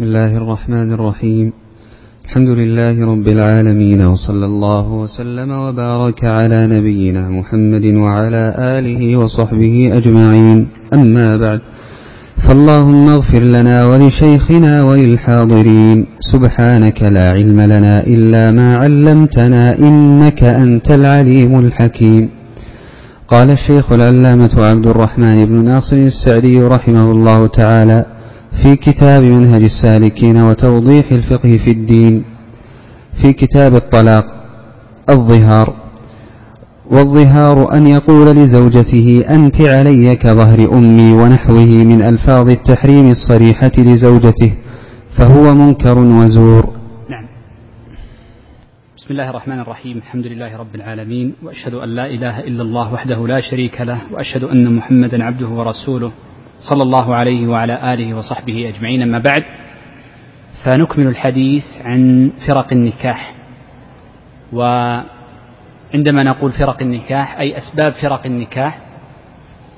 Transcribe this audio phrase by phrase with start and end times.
[0.00, 1.52] بسم الله الرحمن الرحيم.
[2.24, 8.44] الحمد لله رب العالمين وصلى الله وسلم وبارك على نبينا محمد وعلى
[8.76, 10.58] آله وصحبه أجمعين.
[10.94, 11.60] أما بعد
[12.44, 15.98] فاللهم اغفر لنا ولشيخنا وللحاضرين.
[16.32, 22.28] سبحانك لا علم لنا إلا ما علمتنا إنك أنت العليم الحكيم.
[23.28, 28.19] قال الشيخ العلامة عبد الرحمن بن ناصر السعدي رحمه الله تعالى
[28.62, 32.24] في كتاب منهج السالكين وتوضيح الفقه في الدين
[33.22, 34.26] في كتاب الطلاق
[35.10, 35.76] الظهار
[36.90, 44.54] والظهار أن يقول لزوجته أنت علي كظهر أمي ونحوه من ألفاظ التحريم الصريحة لزوجته
[45.18, 46.64] فهو منكر وزور.
[47.10, 47.26] نعم.
[48.96, 49.96] بسم الله الرحمن الرحيم.
[49.96, 54.44] الحمد لله رب العالمين وأشهد أن لا إله إلا الله وحده لا شريك له وأشهد
[54.44, 56.12] أن محمدا عبده ورسوله.
[56.60, 59.02] صلى الله عليه وعلى آله وصحبه أجمعين.
[59.02, 59.44] أما بعد
[60.64, 63.34] فنكمل الحديث عن فرق النكاح.
[64.52, 68.78] وعندما نقول فرق النكاح أي أسباب فرق النكاح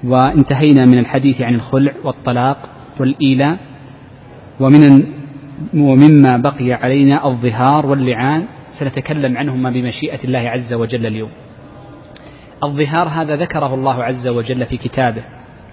[0.05, 2.59] وانتهينا من الحديث عن الخلع والطلاق
[3.01, 3.59] والإيلاء
[4.61, 5.05] ومن
[5.75, 8.45] ومما بقي علينا الظهار واللعان
[8.81, 11.31] سنتكلم عنهما بمشيئة الله عز وجل اليوم.
[12.65, 15.25] الظهار هذا ذكره الله عز وجل في كتابه.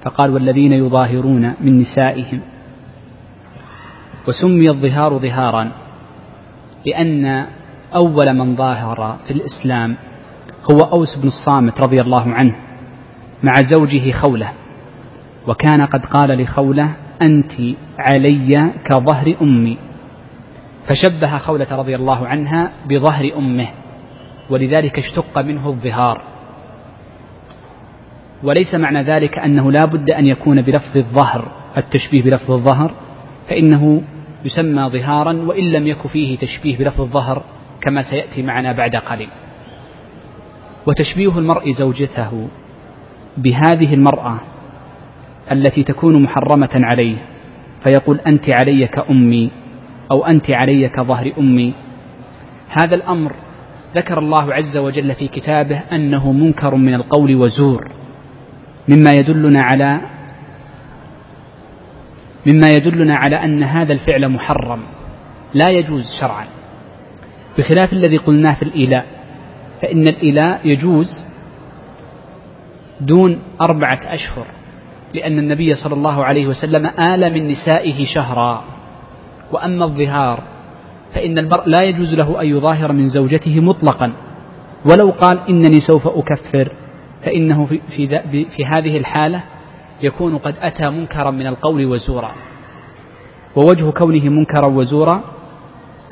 [0.03, 2.41] فقال والذين يظاهرون من نسائهم
[4.27, 5.71] وسمي الظهار ظهارا
[6.85, 7.45] لأن
[7.95, 9.95] أول من ظاهر في الإسلام
[10.71, 12.55] هو أوس بن الصامت رضي الله عنه
[13.43, 14.51] مع زوجه خولة
[15.47, 17.51] وكان قد قال لخولة أنت
[17.99, 19.77] علي كظهر أمي
[20.87, 23.67] فشبه خولة رضي الله عنها بظهر أمه
[24.49, 26.21] ولذلك اشتق منه الظهار
[28.43, 32.91] وليس معنى ذلك أنه لا بد أن يكون بلفظ الظهر التشبيه بلفظ الظهر
[33.49, 34.01] فإنه
[34.45, 37.43] يسمى ظهارا وإن لم يك فيه تشبيه بلفظ الظهر
[37.81, 39.29] كما سيأتي معنا بعد قليل.
[40.87, 42.47] وتشبيه المرء زوجته
[43.37, 44.39] بهذه المرأة
[45.51, 47.17] التي تكون محرمة عليه
[47.83, 49.51] فيقول أنت علي كأمي
[50.11, 51.73] أو أنت علي كظهر أمي.
[52.69, 53.31] هذا الأمر
[53.95, 57.98] ذكر الله عز وجل في كتابه أنه منكر من القول وزور.
[58.89, 60.01] مما يدلنا على
[62.47, 64.83] مما يدلنا على أن هذا الفعل محرم
[65.53, 66.45] لا يجوز شرعا.
[67.57, 69.05] بخلاف الذي قلناه في الإيلاء
[69.81, 71.07] فإن الإيلاء يجوز
[73.01, 74.47] دون أربعة أشهر
[75.13, 78.63] لأن النبي صلى الله عليه وسلم آل من نسائه شهرا.
[79.51, 80.43] وأما الظهار
[81.15, 84.13] فإن المرء لا يجوز له أن يظاهر من زوجته مطلقا.
[84.85, 86.73] ولو قال إنني سوف أكفر
[87.25, 88.07] فإنه في, في,
[88.45, 89.43] في هذه الحالة
[90.03, 92.31] يكون قد أتى منكرا من القول وزورا.
[93.55, 95.23] ووجه كونه منكرا وزورا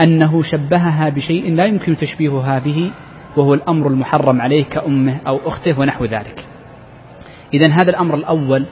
[0.05, 2.91] أنه شبهها بشيء لا يمكن تشبيهها به
[3.37, 6.45] وهو الأمر المحرم عليه كأمه أو أخته ونحو ذلك.
[7.53, 8.65] إذا هذا الأمر الأول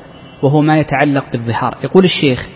[0.43, 1.77] وهو ما يتعلق بالظهار.
[1.83, 2.49] يقول الشيخ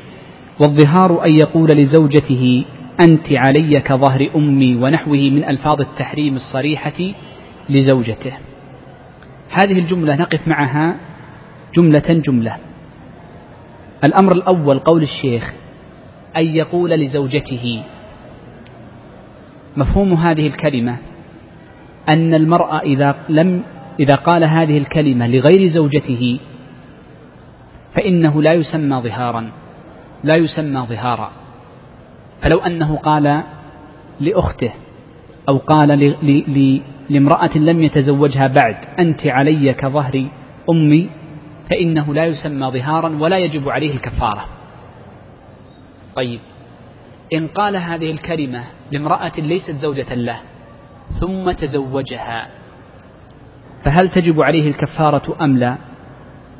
[0.59, 2.65] والظهار أن يقول لزوجته
[3.01, 7.13] أنت علي كظهر أمي ونحوه من ألفاظ التحريم الصريحة
[7.69, 8.33] لزوجته.
[9.49, 10.95] هذه الجملة نقف معها
[11.75, 12.57] جملة جملة.
[14.05, 15.53] الأمر الأول قول الشيخ
[16.37, 17.83] أن يقول لزوجته.
[19.77, 20.97] مفهوم هذه الكلمة؟
[22.09, 23.63] أن المرأة إذا لم
[23.99, 26.39] إذا قال هذه الكلمة لغير زوجته
[27.95, 29.51] فإنه لا يسمى ظهارا
[30.23, 31.31] لا يسمى ظهارا.
[32.41, 33.43] فلو أنه قال
[34.19, 34.73] لأخته
[35.49, 36.15] أو قال
[37.09, 40.29] لامرأة لم يتزوجها بعد أنت علي كظهر
[40.69, 41.09] أمي
[41.69, 44.45] فإنه لا يسمى ظهارا ولا يجب عليه الكفارة.
[46.15, 46.39] طيب
[47.33, 50.41] إن قال هذه الكلمة لامرأة ليست زوجة له
[51.19, 52.47] ثم تزوجها
[53.85, 55.77] فهل تجب عليه الكفارة أم لا؟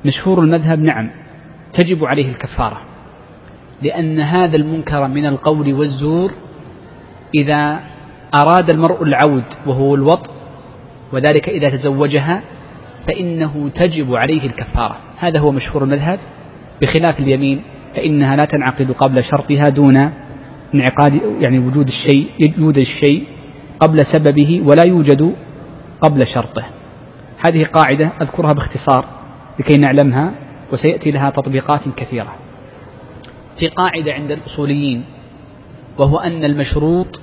[0.05, 1.11] مشهور المذهب نعم
[1.73, 2.81] تجب عليه الكفارة
[3.81, 6.31] لأن هذا المنكر من القول والزور
[7.35, 7.83] إذا
[8.35, 10.29] أراد المرء العود وهو الوط
[11.13, 12.43] وذلك إذا تزوجها
[13.07, 14.97] فإنه تجب عليه الكفارة.
[15.17, 16.19] هذا هو مشهور المذهب.
[16.81, 17.61] بخلاف اليمين
[17.95, 19.97] فإنها لا تنعقد قبل شرطها دون
[20.75, 23.27] انعقاد يعني وجود الشيء يوجد الشيء
[23.79, 25.35] قبل سببه ولا يوجد
[26.01, 26.65] قبل شرطه.
[27.37, 29.05] هذه قاعدة أذكرها باختصار
[29.59, 30.33] لكي نعلمها
[30.73, 32.35] وسيأتي لها تطبيقات كثيرة.
[33.59, 35.03] في قاعدة عند الأصوليين
[35.97, 37.21] وهو أن المشروط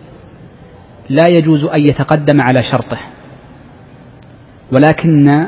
[1.08, 2.98] لا يجوز أن يتقدم على شرطه.
[4.72, 5.46] ولكن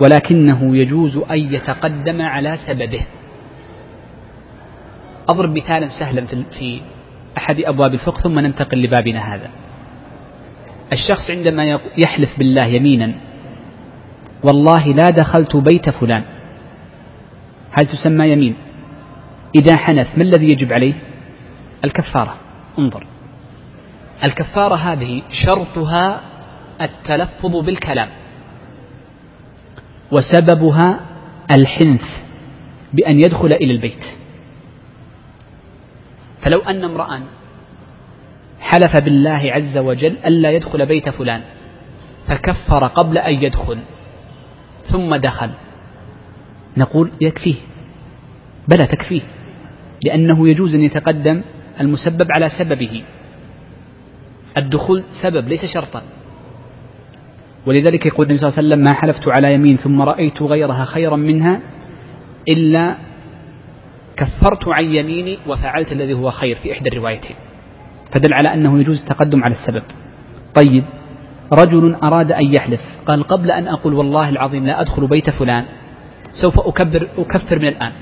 [0.00, 3.06] ولكنه يجوز أن يتقدم على سببه.
[5.30, 6.26] أضرب مثالا سهلا
[6.58, 6.80] في
[7.38, 9.50] أحد أبواب الفقه ثم ننتقل لبابنا هذا.
[10.92, 13.14] الشخص عندما يحلف بالله يمينا
[14.44, 16.22] والله لا دخلت بيت فلان.
[17.80, 18.54] هل تسمى يمين؟
[19.56, 20.94] إذا حنث ما الذي يجب عليه؟
[21.84, 22.36] الكفارة.
[22.78, 23.06] انظر.
[24.24, 26.20] الكفارة هذه شرطها
[26.82, 28.08] التلفظ بالكلام.
[30.12, 31.00] وسببها
[31.50, 32.02] الحنث
[32.92, 34.04] بأن يدخل إلى البيت.
[36.42, 37.22] فلو أن امرأ
[38.60, 41.40] حلف بالله عز وجل ألا يدخل بيت فلان
[42.26, 43.78] فكفر قبل أن يدخل
[44.92, 45.50] ثم دخل.
[46.76, 47.54] نقول يكفيه
[48.68, 49.22] بلى تكفيه
[50.04, 51.42] لأنه يجوز أن يتقدم
[51.80, 53.04] المسبب على سببه.
[54.56, 56.02] الدخول سبب ليس شرطا.
[57.66, 61.16] ولذلك يقول النبي صلى الله عليه وسلم ما حلفت على يمين ثم رأيت غيرها خيرا
[61.16, 61.60] منها
[62.48, 62.96] إلا
[64.16, 67.36] كفرت عن يميني وفعلت الذي هو خير في إحدى الروايتين.
[68.12, 69.82] فدل على أنه يجوز التقدم على السبب.
[70.54, 70.84] طيب
[71.52, 75.64] رجل أراد أن يحلف قال قبل أن أقول والله العظيم لا أدخل بيت فلان
[76.42, 77.92] سوف أكبر أكفر من الآن.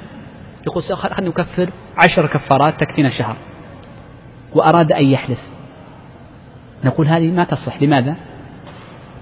[0.66, 1.70] يقول خلني أكفر
[2.04, 3.36] عشر كفارات تكفينا شهر.
[4.54, 5.40] وأراد أن يحلف.
[6.84, 8.16] نقول هذه ما تصح لماذا؟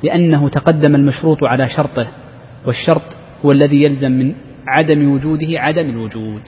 [0.03, 2.09] لأنه تقدم المشروط على شرطه
[2.67, 3.03] والشرط
[3.45, 4.35] هو الذي يلزم من
[4.67, 6.43] عدم وجوده عدم الوجود.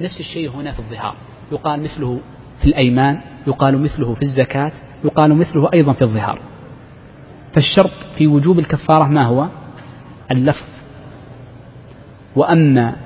[0.00, 1.14] نفس الشيء هنا في الظهار.
[1.52, 2.20] يقال مثله
[2.60, 4.72] في الأيمان يقال مثله في الزكاة
[5.04, 6.40] يقال مثله أيضا في الظهار.
[7.54, 9.46] فالشرط في وجوب الكفارة ما هو؟
[10.30, 10.68] اللفظ.
[12.36, 12.96] وأما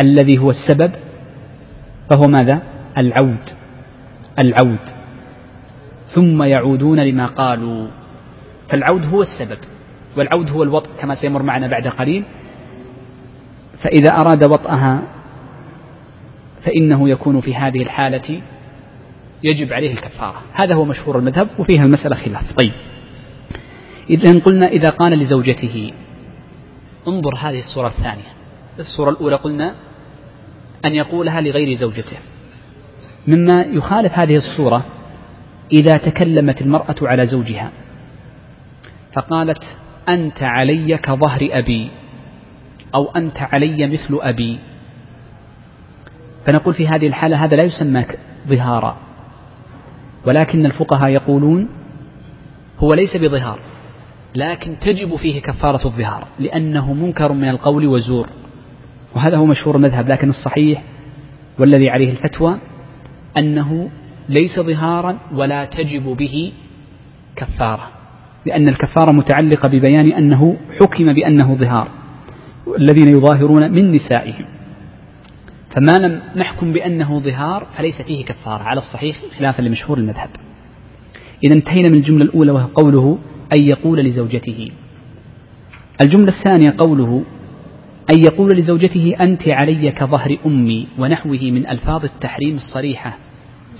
[0.00, 0.92] الذي هو السبب
[2.10, 2.62] فهو ماذا؟
[2.98, 3.50] العود.
[4.38, 4.78] العود.
[6.14, 7.86] ثم يعودون لما قالوا.
[8.68, 9.58] فالعود هو السبب
[10.16, 12.24] والعود هو الوطء كما سيمر معنا بعد قليل.
[13.78, 15.02] فإذا أراد وطأها
[16.64, 18.42] فإنه يكون في هذه الحالة
[19.42, 20.42] يجب عليه الكفارة.
[20.52, 22.52] هذا هو مشهور المذهب وفيها المسألة خلاف.
[22.52, 22.72] طيب.
[24.10, 25.92] إذا قلنا إذا قال لزوجته
[27.08, 28.34] انظر هذه الصورة الثانية.
[28.78, 29.74] الصورة الأولى قلنا
[30.84, 32.16] أن يقولها لغير زوجته.
[33.26, 34.86] مما يخالف هذه الصورة
[35.72, 37.70] إذا تكلمت المرأة على زوجها.
[39.14, 39.62] فقالت
[40.08, 41.90] أنت علي كظهر أبي
[42.94, 44.58] أو أنت علي مثل أبي.
[46.46, 48.06] فنقول في هذه الحالة هذا لا يسمى
[48.48, 48.96] ظهارا.
[50.26, 51.68] ولكن الفقهاء يقولون
[52.78, 53.60] هو ليس بظهار
[54.34, 58.28] لكن تجب فيه كفارة الظهار لأنه منكر من القول وزور.
[59.16, 60.82] وهذا هو مشهور المذهب لكن الصحيح
[61.58, 62.58] والذي عليه الفتوى
[63.38, 63.90] أنه
[64.28, 66.52] ليس ظهارا ولا تجب به
[67.36, 68.03] كفارة.
[68.46, 71.88] لأن الكفارة متعلقة ببيان أنه حكم بأنه ظهار
[72.78, 74.46] الذين يظاهرون من نسائهم.
[75.74, 80.30] فما لم نحكم بأنه ظهار فليس فيه كفارة على الصحيح خلافا لمشهور المذهب.
[81.44, 83.18] إذا انتهينا من الجملة الأولى وهو قوله
[83.58, 84.70] أن يقول لزوجته.
[86.02, 87.24] الجملة الثانية قوله
[88.10, 93.18] أن يقول لزوجته أنت علي كظهر أمي ونحوه من ألفاظ التحريم الصريحة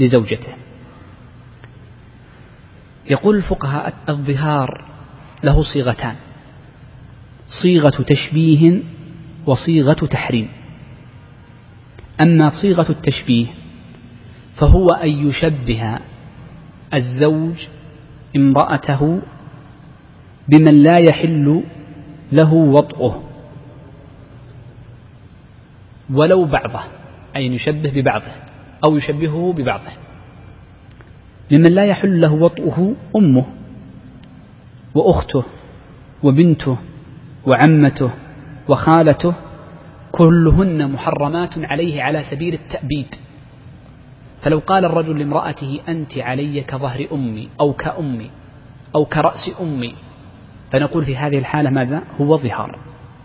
[0.00, 0.63] لزوجته.
[3.10, 4.84] يقول الفقهاء الظهار
[5.44, 6.16] له صيغتان.
[7.62, 8.82] صيغة تشبيه
[9.46, 10.48] وصيغة تحريم.
[12.20, 13.46] أما صيغة التشبيه
[14.56, 15.98] فهو أن يشبه
[16.94, 17.66] الزوج
[18.36, 19.22] امرأته
[20.48, 21.62] بمن لا يحل
[22.32, 23.22] له وطئه
[26.10, 26.80] ولو بعضه
[27.36, 28.32] أي يشبه ببعضه
[28.86, 30.03] أو يشبهه ببعضه.
[31.52, 33.44] ممن لا يحل له وطئه أمه
[34.94, 35.44] وأخته
[36.22, 36.78] وبنته
[37.46, 38.10] وعمته
[38.68, 39.34] وخالته
[40.12, 43.14] كلهن محرمات عليه على سبيل التأبيد.
[44.42, 48.30] فلو قال الرجل لامرأته أنت علي كظهر أمي أو كأمي
[48.94, 49.94] أو كرأس أمي
[50.72, 52.78] فنقول في هذه الحالة ماذا؟ هو ظهار.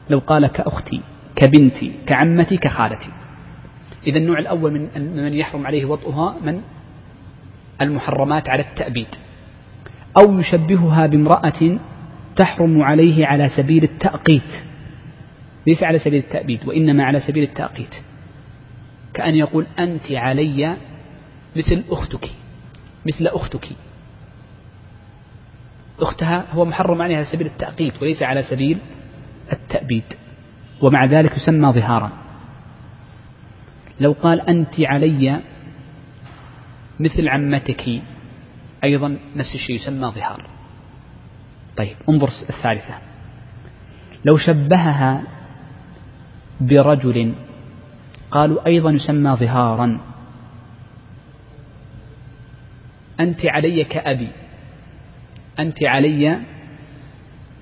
[0.10, 1.02] لو قال كأختي
[1.36, 3.10] كبنتي كعمتي كخالتي.
[4.08, 6.62] إذا النوع الأول من من يحرم عليه وطئها من؟
[7.82, 9.08] المحرمات على التأبيد
[10.18, 11.80] أو يشبهها بامرأة
[12.36, 14.70] تحرم عليه على سبيل التأقيت
[15.68, 17.96] ليس على سبيل التأبيد وإنما على سبيل التأقيت.
[19.14, 20.78] كأن يقول أنت علي
[21.56, 22.30] مثل أختك
[23.08, 23.68] مثل أختك.
[26.00, 28.78] أختها هو محرم عليها على سبيل التأقيت وليس على سبيل
[29.52, 30.04] التأبيد
[30.82, 32.12] ومع ذلك يسمى ظهارا.
[34.00, 35.42] لو قال أنت علي
[37.00, 38.02] مثل عمتك.
[38.84, 40.50] أيضا نفس الشيء يسمى ظهار.
[41.78, 42.98] طيب انظر الثالثة.
[44.26, 45.24] لو شبهها
[46.62, 47.34] برجل
[48.32, 50.00] قالوا أيضا يسمى ظهارا.
[53.20, 54.30] أنت علي كأبي
[55.60, 56.40] أنت علي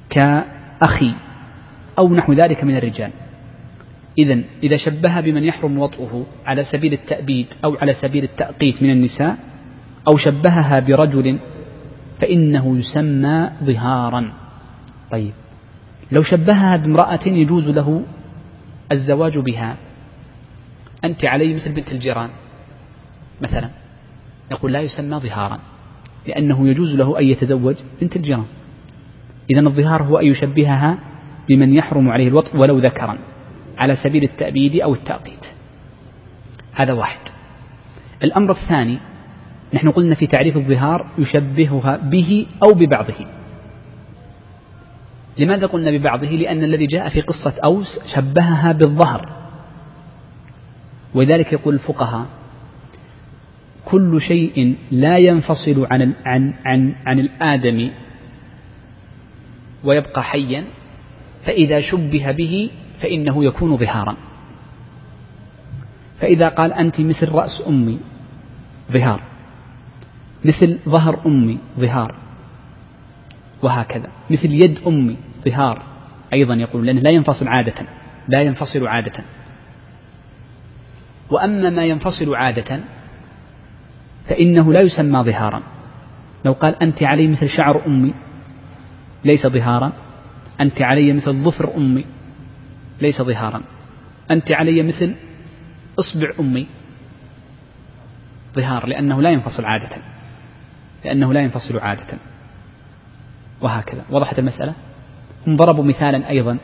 [0.09, 1.15] كأخي
[1.97, 3.11] أو نحو ذلك من الرجال.
[4.17, 9.37] إذا إذا شبه بمن يحرم وطئه على سبيل التأبيد أو على سبيل التأقيت من النساء
[10.09, 11.39] أو شبهها برجل
[12.21, 14.33] فإنه يسمى ظهارا.
[15.11, 15.33] طيب.
[16.11, 18.05] لو شبهها بامرأة يجوز له
[18.91, 19.77] الزواج بها.
[21.03, 22.29] أنت علي مثل بنت الجيران
[23.41, 23.69] مثلا.
[24.51, 25.59] يقول لا يسمى ظهارا
[26.27, 28.45] لأنه يجوز له أن يتزوج بنت الجيران.
[29.49, 30.97] إذا الظهار هو أن يشبهها
[31.49, 33.17] بمن يحرم عليه الوطء ولو ذكرا.
[33.77, 35.45] على سبيل التأبيد أو التأقيت.
[36.73, 37.19] هذا واحد.
[38.23, 38.97] الأمر الثاني
[39.73, 43.25] نحن قلنا في تعريف الظهار يشبهها به أو ببعضه.
[45.37, 49.29] لماذا قلنا ببعضه؟ لأن الذي جاء في قصة أوس شبهها بالظهر.
[51.13, 52.25] ولذلك يقول الفقهاء
[53.85, 57.89] كل شيء لا ينفصل عن عن عن عن الآدم
[59.83, 60.63] ويبقى حيا
[61.45, 62.69] فإذا شبه به
[63.01, 64.15] فإنه يكون ظهارا.
[66.19, 67.99] فإذا قال أنت مثل رأس أمي
[68.91, 69.21] ظهار.
[70.45, 72.15] مثل ظهر أمي ظهار.
[73.61, 74.09] وهكذا.
[74.29, 75.81] مثل يد أمي ظهار.
[76.33, 77.73] أيضا يقول لأنه لا ينفصل عادة.
[78.27, 79.23] لا ينفصل عادة.
[81.29, 82.79] وأما ما ينفصل عادة
[84.27, 85.61] فإنه لا يسمى ظهارا.
[86.45, 88.13] لو قال أنت علي مثل شعر أمي
[89.25, 89.91] ليس ظهارا.
[90.61, 92.05] أنت علي مثل ظفر أمي
[93.01, 93.61] ليس ظهارا.
[94.31, 95.15] أنت علي مثل
[95.99, 96.67] إصبع أمي.
[98.55, 99.97] ظهار لأنه لا ينفصل عادة.
[101.05, 102.17] لأنه لا ينفصل عادة.
[103.61, 104.05] وهكذا.
[104.09, 104.73] وضحت المسألة؟
[105.47, 106.57] هم ضربوا مثالا أيضا.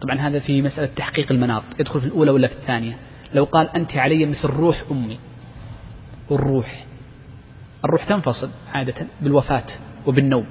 [0.00, 1.62] طبعا هذا في مسألة تحقيق المناط.
[1.80, 2.96] يدخل في الأولى ولا في الثانية؟
[3.34, 5.18] لو قال أنت علي مثل روح أمي.
[6.30, 6.84] الروح
[7.84, 9.66] الروح تنفصل عادة بالوفاة
[10.06, 10.46] وبالنوم.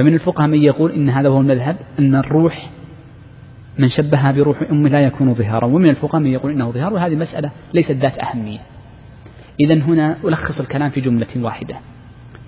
[0.00, 2.70] فمن الفقهاء من يقول إن هذا هو المذهب أن الروح
[3.78, 5.66] من شبهها بروح أمه لا يكون ظهارا.
[5.66, 8.58] ومن الفقهاء من يقول إنه ظهار وهذه مسألة ليست ذات أهمية.
[9.60, 11.76] إذا هنا ألخص الكلام في جملة واحدة.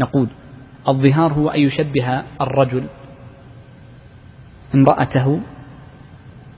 [0.01, 0.29] نقول
[0.89, 2.85] الظهار هو أن يشبه الرجل
[4.75, 5.41] امرأته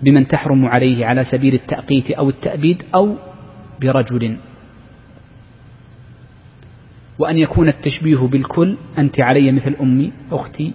[0.03, 3.17] بمن تحرم عليه على سبيل التأقيت أو التأبيد أو
[3.81, 4.37] برجل.
[7.19, 10.73] وأن يكون التشبيه بالكل أنت علي مثل أمي أختي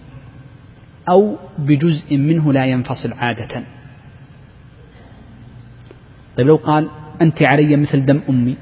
[1.09, 3.63] أو بجزء منه لا ينفصل عادة.
[6.37, 6.89] طيب لو قال
[7.21, 8.57] أنت علي مثل دم أمي.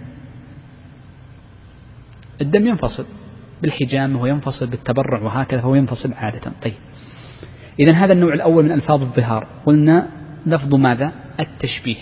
[2.42, 3.06] الدم ينفصل
[3.62, 6.52] بالحجامة وينفصل بالتبرع وهكذا فهو ينفصل عادة.
[6.64, 6.74] طيب.
[7.80, 9.48] إذا هذا النوع الأول من ألفاظ الظهار.
[9.66, 10.08] قلنا
[10.46, 11.98] لفظ ماذا؟ التشبيه.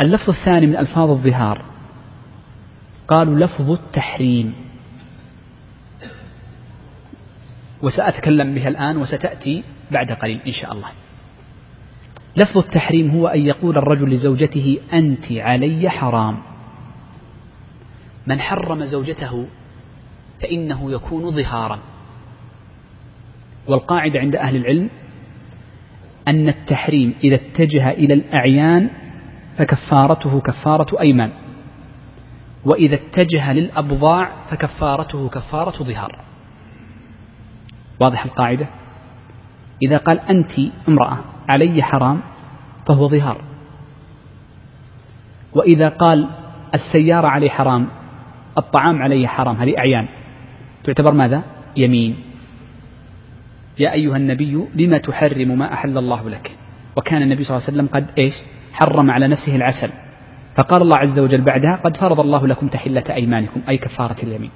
[0.00, 1.64] اللفظ الثاني من ألفاظ الظهار.
[3.08, 4.54] قالوا لفظ التحريم.
[7.82, 10.88] وسأتكلم بها الآن وستأتي بعد قليل إن شاء الله.
[12.36, 16.38] لفظ التحريم هو أن يقول الرجل لزوجته أنت علي حرام.
[18.26, 19.46] من حرم زوجته
[20.42, 21.78] فإنه يكون ظهارا.
[23.68, 24.90] والقاعدة عند أهل العلم
[26.28, 28.90] أن التحريم إذا اتجه إلى الأعيان
[29.58, 31.32] فكفارته كفارة أيمان
[32.64, 36.24] وإذا اتجه للأبضاع فكفارته كفارة ظهار.
[38.00, 38.66] واضح القاعدة؟
[39.82, 40.50] إذا قال أنت
[40.88, 41.18] امرأة
[41.50, 42.20] علي حرام
[42.86, 43.40] فهو ظهار.
[45.52, 46.28] وإذا قال
[46.74, 47.88] السيارة علي حرام
[48.58, 50.08] الطعام علي حرام هذه أعيان.
[50.84, 51.42] تعتبر ماذا؟
[51.76, 52.16] يمين.
[53.78, 56.56] يا أيها النبي لما تحرم ما أحل الله لك؟
[56.96, 58.34] وكان النبي صلى الله عليه وسلم قد إيش؟
[58.72, 59.90] حرم على نفسه العسل.
[60.56, 64.50] فقال الله عز وجل بعدها قد فرض الله لكم تحلة أيمانكم أي كفارة اليمين.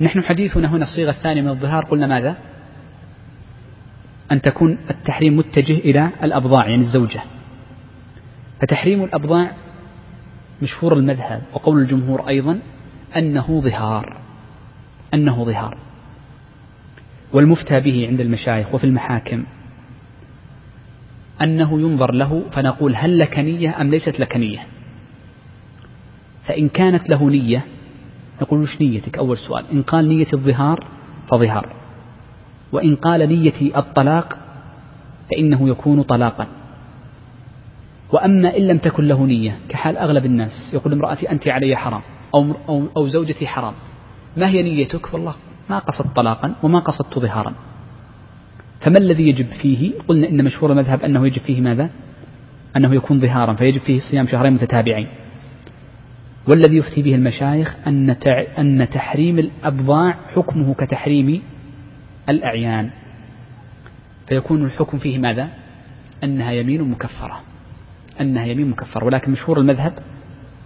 [0.00, 2.36] نحن حديثنا هنا الصيغة الثانية من الظهار قلنا ماذا؟
[4.32, 7.22] أن تكون التحريم متجه إلى الأبضاع يعني الزوجة.
[8.62, 9.52] فتحريم الأبضاع
[10.62, 12.58] مشهور المذهب وقول الجمهور أيضا
[13.16, 14.20] أنه ظهار
[15.14, 15.78] أنه ظهار.
[17.32, 19.44] والمفتى به عند المشايخ وفي المحاكم
[21.42, 24.66] أنه ينظر له فنقول هل لك نية أم ليست لك نية؟
[26.46, 27.64] فإن كانت له نية
[28.42, 30.86] نقول وش نيتك؟ أول سؤال إن قال نية الظهار
[31.30, 31.72] فظهار
[32.72, 34.38] وإن قال نيتي الطلاق
[35.30, 36.46] فإنه يكون طلاقا.
[38.12, 42.00] وأما إن لم تكن له نية كحال أغلب الناس يقول امرأتي أنت علي حرام
[42.34, 43.74] أو, أو, أو زوجتي حرام
[44.36, 45.34] ما هي نيتك؟ والله
[45.70, 47.52] ما قصدت طلاقا وما قصدت ظهارا.
[48.80, 51.90] فما الذي يجب فيه؟ قلنا إن مشهور المذهب أنه يجب فيه ماذا؟
[52.76, 55.08] أنه يكون ظهارا فيجب فيه صيام شهرين متتابعين.
[56.48, 58.10] والذي يفتي به المشايخ أن
[58.58, 61.42] أن تحريم الأبضاع حكمه كتحريم
[62.28, 62.90] الأعيان.
[64.28, 65.48] فيكون الحكم فيه ماذا؟
[66.24, 67.40] أنها يمين مكفرة.
[68.20, 69.04] أنها يمين مكفرة.
[69.04, 69.98] ولكن مشهور المذهب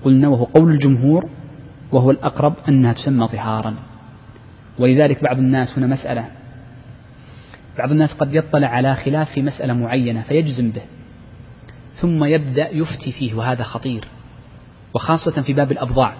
[0.04, 1.30] قلنا وهو قول الجمهور
[1.92, 3.75] وهو الأقرب أنها تسمى ظهارا
[4.78, 6.28] ولذلك بعض الناس هنا مسألة.
[7.78, 10.82] بعض الناس قد يطلع على خلاف في مسألة معينة فيجزم به.
[12.02, 14.04] ثم يبدأ يفتي فيه وهذا خطير.
[14.95, 16.14] وخاصة في باب الأبضاع.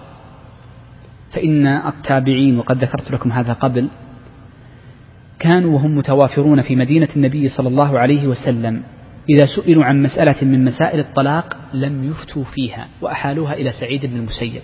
[1.33, 3.89] فإن التابعين وقد ذكرت لكم هذا قبل
[5.39, 8.83] كانوا وهم متوافرون في مدينة النبي صلى الله عليه وسلم.
[9.29, 14.61] إذا سئلوا عن مسألة من مسائل الطلاق لم يفتوا فيها وأحالوها إلى سعيد بن المسيب.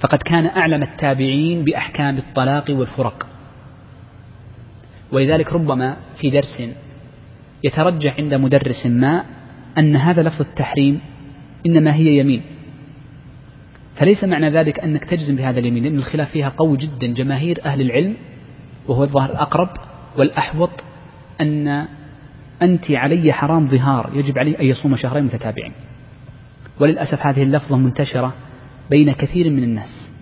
[0.00, 3.26] فقد كان أعلم التابعين بأحكام الطلاق والفرق.
[5.12, 6.62] ولذلك ربما في درس
[7.64, 9.24] يترجح عند مدرس ما
[9.78, 11.00] أن هذا لفظ التحريم
[11.66, 12.42] إنما هي يمين.
[13.96, 17.06] فليس معنى ذلك أنك تجزم بهذا اليمين لأن الخلاف فيها قوي جدا.
[17.06, 18.16] جماهير أهل العلم
[18.88, 19.68] وهو الظاهر الأقرب
[20.18, 20.70] والأحوط
[21.40, 21.86] أن
[22.62, 25.72] أنت علي حرام ظهار يجب عليه أن يصوم شهرين متتابعين.
[26.80, 28.34] وللأسف هذه اللفظة منتشرة
[28.90, 30.12] بين كثير من الناس.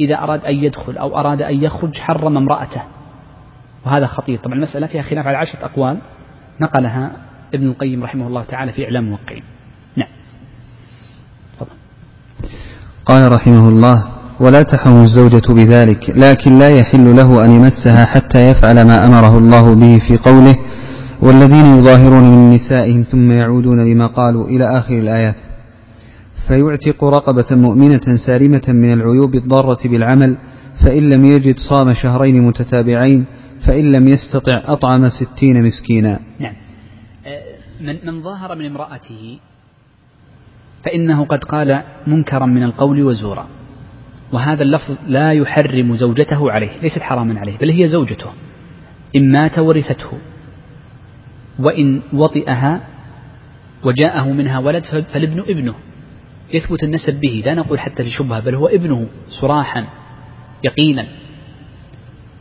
[0.00, 2.82] إذا أراد أن يدخل أو أراد أن يخرج حرم امرأته.
[3.86, 4.38] وهذا خطير.
[4.38, 5.98] طبعا المسألة فيها خلاف على عشرة أقوال
[6.60, 7.16] نقلها
[7.54, 9.42] ابن القيم رحمه الله تعالى في إعلام الموقعين
[9.96, 10.08] نعم
[11.58, 11.70] فضل.
[13.08, 14.04] قال رحمه الله
[14.40, 19.74] ولا تحرم الزوجة بذلك لكن لا يحل له أن يمسها حتى يفعل ما أمره الله
[19.74, 20.56] به في قوله
[21.22, 25.36] والذين يظاهرون من نسائهم ثم يعودون لما قالوا إلى آخر الآيات
[26.48, 30.36] فيعتق رقبة مؤمنة سالمة من العيوب الضارة بالعمل
[30.84, 33.24] فإن لم يجد صام شهرين متتابعين
[33.66, 36.20] فإن لم يستطع أطعم ستين مسكينا.
[36.40, 36.54] نعم.
[37.26, 37.42] أه،
[37.80, 39.38] من, من ظاهر من امرأته
[40.88, 43.46] فإنه قد قال منكرا من القول وزورا.
[44.32, 48.30] وهذا اللفظ لا يحرم زوجته عليه ليست حراما عليه بل هي زوجته.
[49.16, 50.10] إن مات ورثته.
[51.58, 52.80] وإن وطئها
[53.84, 55.74] وجاءه منها ولد فالابن ابنه.
[56.54, 59.86] يثبت النسب به لا نقول حتى في شبهة بل هو ابنه صراحا
[60.64, 61.06] يقينا.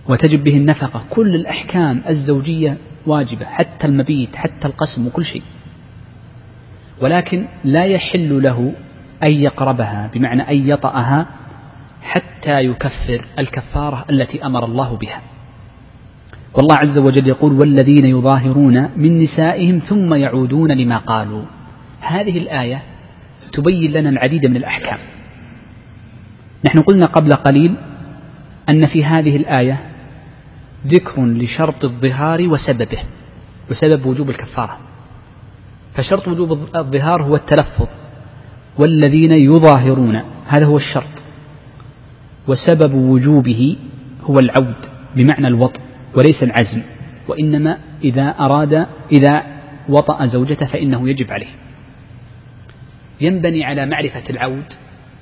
[0.10, 1.03] وتجب به النفقة.
[1.10, 5.43] كل الأحكام الزوجية واجبة حتى المبيت حتى القسم وكل شيء.
[7.01, 8.73] ولكن لا يحل له
[9.27, 11.27] أن يقربها بمعنى أن يطأها
[12.01, 15.21] حتى يكفر الكفارة التي أمر الله بها.
[16.53, 21.41] والله عز وجل يقول والذين يظاهرون من نسائهم ثم يعودون لما قالوا.
[22.01, 22.81] هذه الآية
[23.53, 24.97] تبين لنا العديد من الأحكام.
[26.65, 27.75] نحن قلنا قبل قليل
[28.69, 29.79] أن في هذه الآية
[30.88, 32.99] ذكر لشرط الظهار وسببه
[33.71, 34.87] وسبب وجوب الكفارة.
[35.97, 37.88] فشرط وجوب الظهار هو التلفظ
[38.79, 41.17] والذين يظاهرون هذا هو الشرط.
[42.47, 43.77] وسبب وجوبه
[44.23, 44.75] هو العود
[45.15, 45.79] بمعنى الوطء
[46.15, 46.81] وليس العزم
[47.27, 48.73] وإنما إذا أراد
[49.12, 49.43] إذا
[49.89, 51.47] وطأ زوجته فإنه يجب عليه.
[53.21, 54.65] ينبني على معرفة العود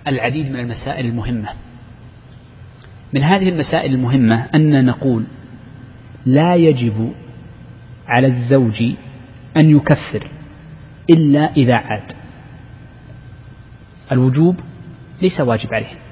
[0.08, 1.50] العديد من المسائل المهمة.
[3.14, 5.24] من هذه المسائل المهمة أن نقول
[6.26, 7.12] لا يجب
[8.08, 8.84] على الزوج
[9.58, 10.35] أن يكفر.
[11.10, 12.14] إلا إذا عاد.
[14.12, 14.60] الوجوب
[15.22, 16.06] ليس واجب عليه.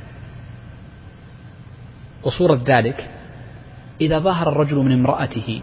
[2.24, 3.10] وصورة ذلك
[4.02, 5.62] إذا ظاهر الرجل من امرأته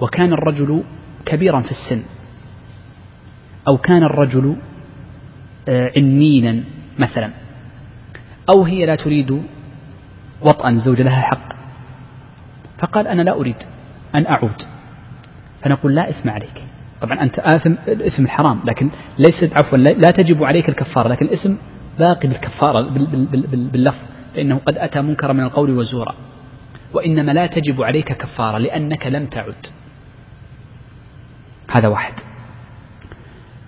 [0.00, 0.84] وكان الرجل
[1.26, 2.04] كبيرا في السن
[3.68, 4.56] أو كان الرجل
[5.68, 6.64] آه، عنينا
[6.98, 7.30] مثلا
[8.50, 9.42] أو هي لا تريد
[10.40, 11.54] وطئا زوج لها حق
[12.78, 13.56] فقال أنا لا أريد
[14.14, 14.62] أن أعود
[15.62, 16.64] فنقول لا إثم عليك.
[17.04, 21.54] طبعا أنت آثم الإثم الحرام لكن ليست عفوا لا تجب عليك الكفارة لكن الإثم
[21.98, 22.80] باقي بالكفارة
[23.72, 24.02] باللفظ
[24.34, 26.14] فإنه قد أتى منكرا من القول وزورا.
[26.92, 29.54] وإنما لا تجب عليك كفارة لأنك لم تعد.
[31.76, 32.14] هذا واحد.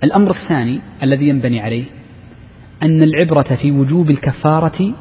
[0.04, 1.84] الأمر الثاني الذي ينبني عليه
[2.82, 4.94] أن العبرة في وجوب الكفارة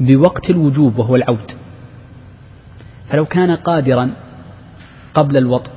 [0.00, 1.50] بوقت الوجوب وهو العود.
[3.10, 4.10] فلو كان قادرا
[5.14, 5.70] قبل الوطء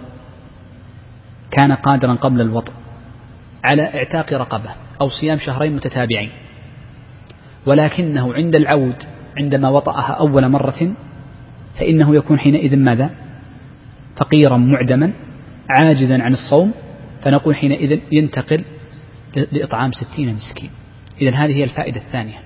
[1.52, 2.74] كان قادرا قبل الوطء
[3.64, 4.70] على اعتاق رقبة
[5.02, 6.30] أو صيام شهرين متتابعين.
[7.66, 8.96] ولكنه عند العود
[9.38, 10.94] عندما وطأها أول مرة
[11.80, 13.10] فإنه يكون حينئذ ماذا؟
[14.18, 15.14] فقيرا معدما
[15.70, 16.74] عاجزا عن الصوم
[17.24, 18.64] فنقول حينئذ ينتقل
[19.52, 20.70] لإطعام ستين مسكين.
[21.22, 22.38] إذا هذه هي الفائدة الثانية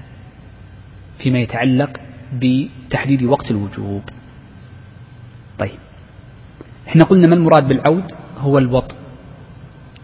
[1.18, 2.02] فيما يتعلق
[2.34, 4.02] بتحديد وقت الوجوب.
[5.60, 5.80] طيب
[6.88, 8.96] إحنا قلنا ما المراد بالعود؟ هو الوط.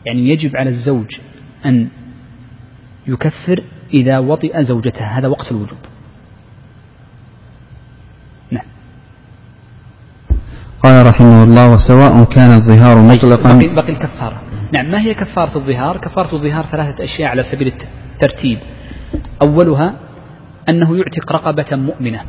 [0.06, 1.20] يعني يجب على الزوج
[1.66, 1.88] أن
[3.08, 3.64] يكفر
[3.94, 5.06] إذا وطئ زوجته.
[5.06, 5.78] هذا وقت الوجوب.
[8.52, 8.66] نعم.
[10.84, 14.42] قال رحمه الله وسواء كان الظهار مطلقا بقي, بقي الكفارة.
[14.74, 18.60] نعم ما هي كفارة الظهار؟ كفارة الظهار ثلاثة أشياء على سبيل الترتيب
[19.42, 19.96] أولها
[20.70, 22.22] أنه يعتق رقبة مؤمنة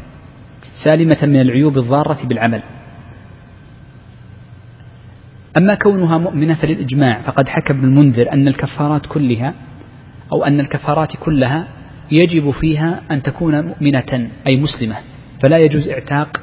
[0.85, 2.63] سالمة من العيوب الضارة بالعمل.
[5.59, 9.55] أما كونها مؤمنة فللإجماع فقد حكى ابن المنذر أن الكفارات كلها
[10.33, 11.69] أو أن الكفارات كلها
[12.11, 14.97] يجب فيها أن تكون مؤمنة أي مسلمة.
[15.43, 16.37] فلا يجوز اعتاق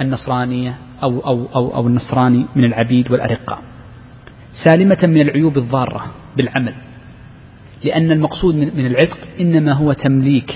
[0.00, 3.62] النصرانية أو, أو, أو, أو النصراني من العبيد والأرقاء
[4.64, 6.74] سالمة من العيوب الضارة بالعمل
[7.84, 10.50] لأن المقصود من العتق إنما هو تمليك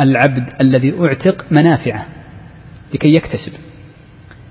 [0.00, 2.06] العبد الذي أعتق منافعه
[2.94, 3.52] لكي يكتسب.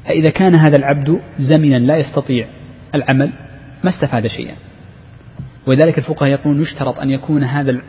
[0.07, 2.47] فإذا كان هذا العبد زمنا لا يستطيع
[2.95, 3.31] العمل
[3.83, 4.55] ما استفاد شيئا.
[5.67, 7.81] ولذلك الفقهاء يقولون يشترط أن يكون هذا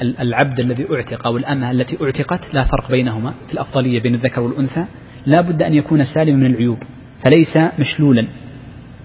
[0.00, 4.86] العبد الذي أعتق أو الأمة التي أعتقت لا فرق بينهما في الأفضلية بين الذكر والأنثى
[5.26, 6.78] لا بد أن يكون سالما من العيوب
[7.24, 8.26] فليس مشلولا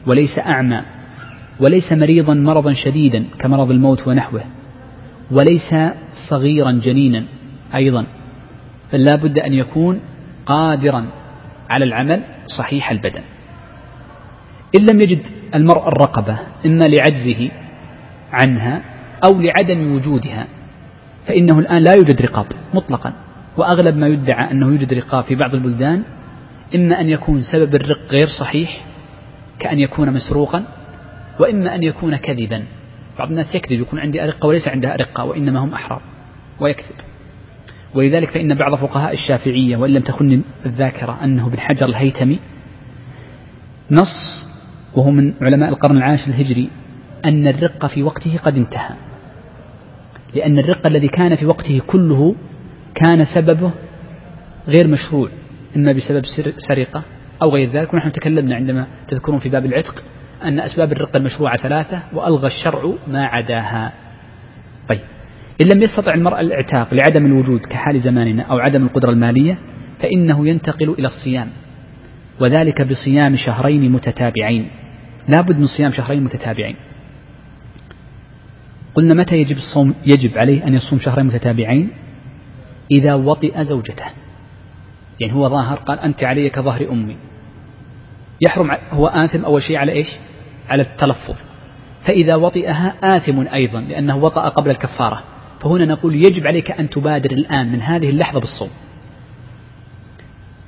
[0.08, 0.82] وليس أعمى
[1.60, 4.44] وليس مريضا مرضا شديدا كمرض الموت ونحوه
[5.32, 5.94] وليس
[6.30, 7.24] صغيرا جنينا
[7.76, 8.06] أيضا
[8.92, 10.00] فلا بد أن يكون
[10.46, 11.06] قادرا
[11.70, 12.24] على العمل
[12.58, 13.22] صحيح البدن.
[14.80, 15.22] إن لم يجد
[15.56, 17.52] المرء الرقبة إما لعجزه
[18.32, 18.82] عنها
[19.26, 20.48] أو لعدم وجودها
[21.28, 23.14] فإنه الآن لا يوجد رقاب مطلقا.
[23.58, 26.04] وأغلب ما يدعى أنه يوجد رقاب في بعض البلدان
[26.76, 28.86] إما أن يكون سبب الرق غير صحيح
[29.60, 30.64] كأن يكون مسروقا
[31.40, 32.64] وإما أن يكون كذبا.
[33.20, 36.02] بعض الناس يكذب يكون عندي أرقة وليس عندها أرقة وإنما هم أحرار
[36.60, 36.96] ويكذب.
[37.96, 42.40] ولذلك فإن بعض فقهاء الشافعية وإن لم تخن الذاكرة أنه ابن حجر الهيتمي
[43.92, 44.48] نص
[44.96, 46.70] وهو من علماء القرن العاشر الهجري
[47.26, 48.96] أن الرق في وقته قد انتهى.
[50.36, 52.36] لأن الرق الذي كان في وقته كله
[52.96, 53.72] كان سببه
[54.68, 55.30] غير مشروع
[55.76, 56.22] إما بسبب
[56.68, 57.04] سرقة
[57.42, 57.94] أو غير ذلك.
[57.94, 60.04] ونحن تكلمنا عندما تذكرون في باب العتق
[60.44, 63.94] أن أسباب الرق المشروعة ثلاثة وألغى الشرع ما عداها.
[64.90, 65.19] طيب.
[65.62, 69.58] إن لم يستطع المرأة الاعتاق لعدم الوجود كحال زماننا أو عدم القدرة المالية
[70.00, 71.48] فإنه ينتقل إلى الصيام.
[72.40, 74.70] وذلك بصيام شهرين متتابعين.
[75.28, 76.76] لا بد من صيام شهرين متتابعين.
[78.96, 81.90] قلنا متى يجب الصوم؟ يجب عليه أن يصوم شهرين متتابعين؟
[82.92, 84.06] إذا وطئ زوجته.
[85.20, 87.18] يعني هو ظاهر قال أنت علي كظهر أمي.
[88.42, 90.08] يحرم هو آثم أول شيء على إيش؟
[90.70, 91.36] على التلفظ.
[92.06, 95.24] فإذا وطئها آثم أيضا لأنه وطأ قبل الكفارة.
[95.62, 98.70] فهنا نقول يجب عليك أن تبادر الآن من هذه اللحظة بالصوم.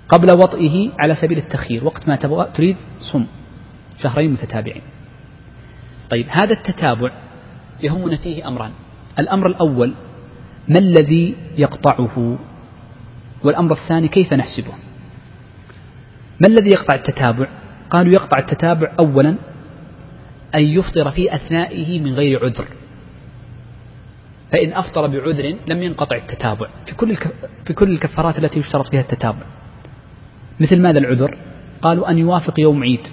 [0.09, 2.15] قبل وطئه على سبيل التخيير وقت ما
[2.55, 3.25] تريد صم
[4.03, 4.81] شهرين متتابعين.
[6.09, 7.11] طيب هذا التتابع
[7.83, 8.71] يهمنا فيه أمران.
[9.19, 9.93] الأمر الأول
[10.67, 12.39] ما الذي يقطعه؟
[13.43, 14.71] والأمر الثاني كيف نحسبه؟
[16.39, 17.47] ما الذي يقطع التتابع؟
[17.89, 19.35] قالوا يقطع التتابع أولا
[20.55, 22.67] أن يفطر في أثنائه من غير عذر.
[24.51, 26.67] فإن أفطر بعذر لم ينقطع التتابع.
[26.85, 27.17] في كل
[27.65, 29.45] في كل الكفارات التي يشترط فيها التتابع.
[30.59, 31.37] مثل ماذا العذر؟
[31.81, 33.07] قالوا أن يوافق يوم عيد.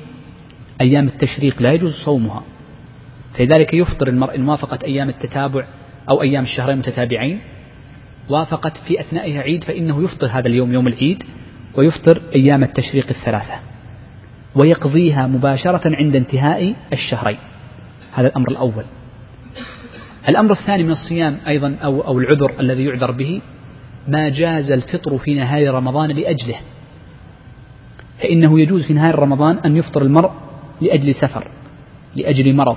[0.80, 2.42] أيام التشريق لا يجوز صومها.
[3.38, 5.66] فلذلك يفطر المرء إن وافقت أيام التتابع
[6.10, 7.40] أو أيام الشهرين المتتابعين.
[8.28, 11.22] وافقت في أثنائها عيد فإنه يفطر هذا اليوم يوم العيد
[11.74, 13.54] ويفطر أيام التشريق الثلاثة.
[14.54, 17.38] ويقضيها مباشرة عند انتهاء الشهرين.
[18.14, 18.84] هذا الأمر الأول.
[20.30, 23.40] الأمر الثاني من الصيام أيضا أو, أو العذر الذي يعذر به
[24.08, 26.60] ما جاز الفطر في نهاية رمضان لأجله.
[28.18, 30.30] فإنه يجوز في نهاية رمضان أن يفطر المرء
[30.80, 31.50] لأجل سفر
[32.16, 32.76] لأجل مرض.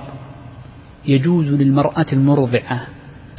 [1.06, 2.86] يجوز للمرأة المرضعة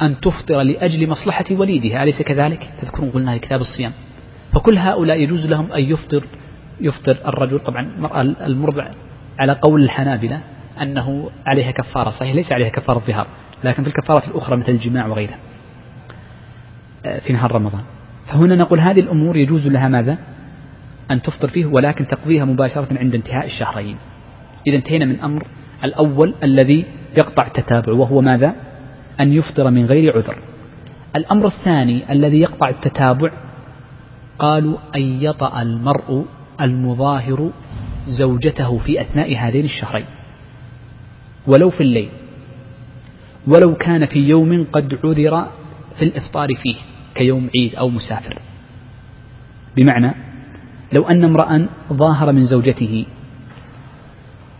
[0.02, 2.02] أن تفطر لأجل مصلحة وليدها.
[2.02, 3.92] أليس كذلك؟ تذكرون قلنا كتاب الصيام.
[4.52, 6.24] فكل هؤلاء يجوز لهم أن يفطر
[6.80, 7.60] يفطر الرجل.
[7.60, 8.86] طبعا المرأة المرضع
[9.38, 10.40] على قول الحنابلة
[10.82, 13.26] أنه عليها كفارة صحيح ليس عليها كفارة ظهار
[13.64, 15.38] لكن في الكفارات الأخرى مثل الجماع وغيرها
[17.06, 17.82] آه، في نهار رمضان.
[18.26, 20.18] فهنا نقول هذه الأمور يجوز لها ماذا؟
[21.10, 23.96] أن تفطر فيه ولكن تقضيها مباشرة عند انتهاء الشهرين.
[24.66, 25.46] إذا انتهينا من أمر
[25.84, 26.84] الأول الذي
[27.16, 28.54] يقطع التتابع وهو ماذا؟
[29.20, 30.38] أن يفطر من غير عذر.
[31.16, 33.32] الأمر الثاني الذي يقطع التتابع
[34.38, 36.26] قالوا أن يطأ المرء
[36.60, 37.50] المظاهر
[38.06, 40.06] زوجته في أثناء هذين الشهرين.
[41.46, 42.10] ولو في الليل.
[43.46, 45.48] ولو كان في يوم قد عذر
[45.98, 46.76] في الإفطار فيه
[47.14, 48.42] كيوم عيد أو مسافر.
[49.76, 50.14] بمعنى
[50.92, 53.06] لو أن امرأ ظاهر من زوجته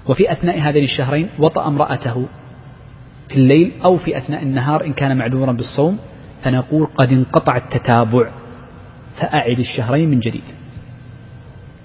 [0.06, 2.26] وفي أثناء هذين الشهرين وطأ امرأته
[3.28, 5.98] في الليل أو في أثناء النهار إن كان معذورا بالصوم
[6.42, 8.30] فنقول قد انقطع التتابع
[9.16, 10.44] فأعد الشهرين من جديد.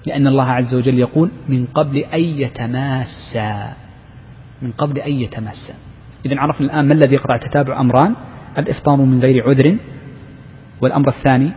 [0.06, 3.72] لأن الله عز وجل يقول من قبل أن يتماسا
[4.62, 5.74] من قبل أن يتماسا.
[6.26, 8.16] إذا عرفنا الآن ما الذي يقطع التتابع أمران.
[8.58, 9.76] الإفطار من غير عذر
[10.80, 11.52] والأمر الثاني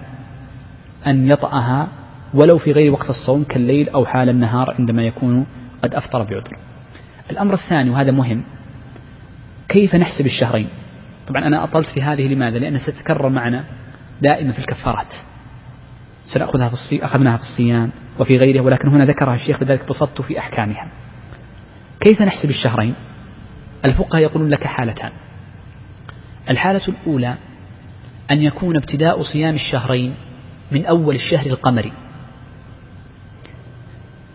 [1.08, 1.88] أن يطأها
[2.34, 5.46] ولو في غير وقت الصوم كالليل أو حال النهار عندما يكون
[5.84, 6.58] قد أفطر بعذر.
[7.32, 8.44] الأمر الثاني وهذا مهم
[9.70, 10.68] كيف نحسب الشهرين؟
[11.28, 13.64] طبعا أنا أطلت في هذه لماذا؟ لأن ستتكرر معنا
[14.22, 15.14] دائما في الكفارات.
[16.34, 20.40] سنأخذها في الصيام أخذناها في الصيام وفي غيره ولكن هنا ذكرها الشيخ لذلك بسطت في
[20.40, 20.92] أحكامها.
[22.00, 22.96] كيف نحسب الشهرين؟
[23.86, 25.12] الفقهاء يقولون لك حالتان.
[26.50, 27.38] الحالة الأولى
[28.32, 30.16] أن يكون ابتداء صيام الشهرين
[30.72, 31.92] من أول الشهر القمري.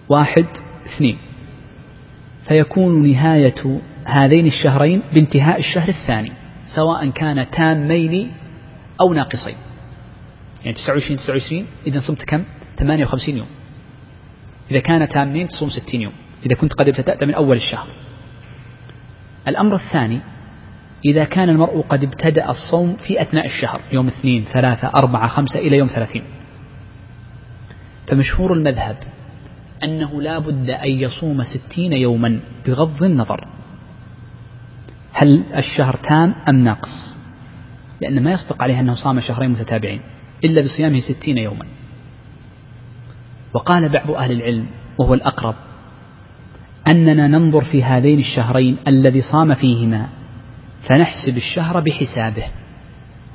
[0.08, 0.46] واحد
[0.86, 1.18] اثنين.
[2.48, 6.32] فيكون نهاية هذين الشهرين بانتهاء الشهر الثاني
[6.76, 8.32] سواء كان تامين
[9.00, 9.56] أو ناقصين.
[10.64, 12.44] يعني 29 29 إذا صمت كم؟
[12.78, 13.46] 58 يوم.
[14.70, 16.12] إذا كان تامين تصوم 60 يوم.
[16.46, 18.07] إذا كنت قد ابتدأت من أول الشهر.
[19.48, 20.20] الأمر الثاني
[21.04, 25.76] إذا كان المرء قد ابتدأ الصوم في أثناء الشهر يوم اثنين ثلاثة أربعة خمسة إلى
[25.76, 26.24] يوم ثلاثين.
[28.06, 28.96] فمشهور المذهب
[29.84, 33.48] أنه لا بد أن يصوم ستين يوما بغض النظر.
[35.12, 37.16] هل الشهر تام أم ناقص؟
[38.00, 40.00] لأن ما يصدق عليه أنه صام شهرين متتابعين
[40.44, 41.66] إلا بصيامه ستين يوما.
[43.54, 44.66] وقال بعض أهل العلم
[44.98, 45.54] وهو الأقرب
[46.92, 50.08] أننا ننظر في هذين الشهرين الذي صام فيهما
[50.88, 52.44] فنحسب الشهر بحسابه.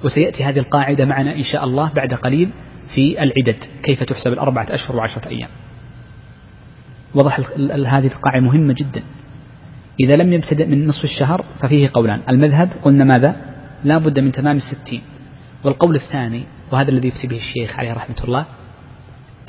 [0.04, 2.50] وسيأتي هذه القاعدة معنا إن شاء الله بعد قليل
[2.96, 5.50] في العدد كيف تحسب الأربعة أشهر وعشرة أيام.
[7.16, 7.40] وضح
[7.70, 9.04] هذه القاعدة مهمة جدا.
[10.00, 13.36] إذا لم يبتدأ من نصف الشهر ففيه قولان المذهب قلنا ماذا؟
[13.84, 15.02] لا بد من تمام الستين.
[15.64, 18.46] والقول الثاني وهذا الذي يفتي به الشيخ عليه رحمة الله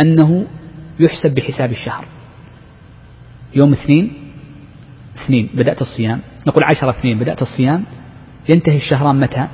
[0.00, 0.46] أنه
[1.00, 2.08] يحسب بحساب الشهر.
[3.56, 4.12] يوم اثنين؟
[5.16, 6.20] اثنين بدأت الصيام.
[6.46, 7.84] نقول عشرة اثنين بدأت الصيام.
[8.52, 9.48] ينتهي الشهران متى؟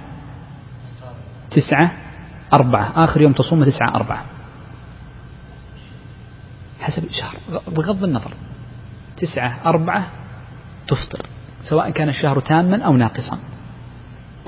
[1.51, 1.97] تسعة
[2.55, 3.05] أربعة.
[3.05, 4.25] آخر يوم تصوم تسعة أربعة.
[6.81, 7.37] حسب الشهر
[7.69, 8.35] بغض النظر.
[9.17, 10.07] تسعة أربعة
[10.89, 11.27] تفطر
[11.63, 13.39] سواء كان الشهر تاما أو ناقصا.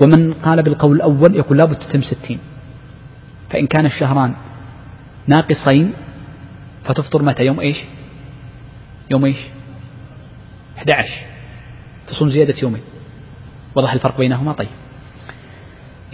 [0.01, 2.39] ومن قال بالقول الأول يقول لابد تتم ستين.
[3.49, 4.33] فإن كان الشهران
[5.27, 5.93] ناقصين
[6.83, 7.77] فتفطر متى؟ يوم إيش؟
[9.11, 9.37] يوم إيش؟
[10.77, 11.09] 11
[12.07, 12.81] تصوم زيادة يومين.
[13.75, 14.69] وضح الفرق بينهما؟ طيب.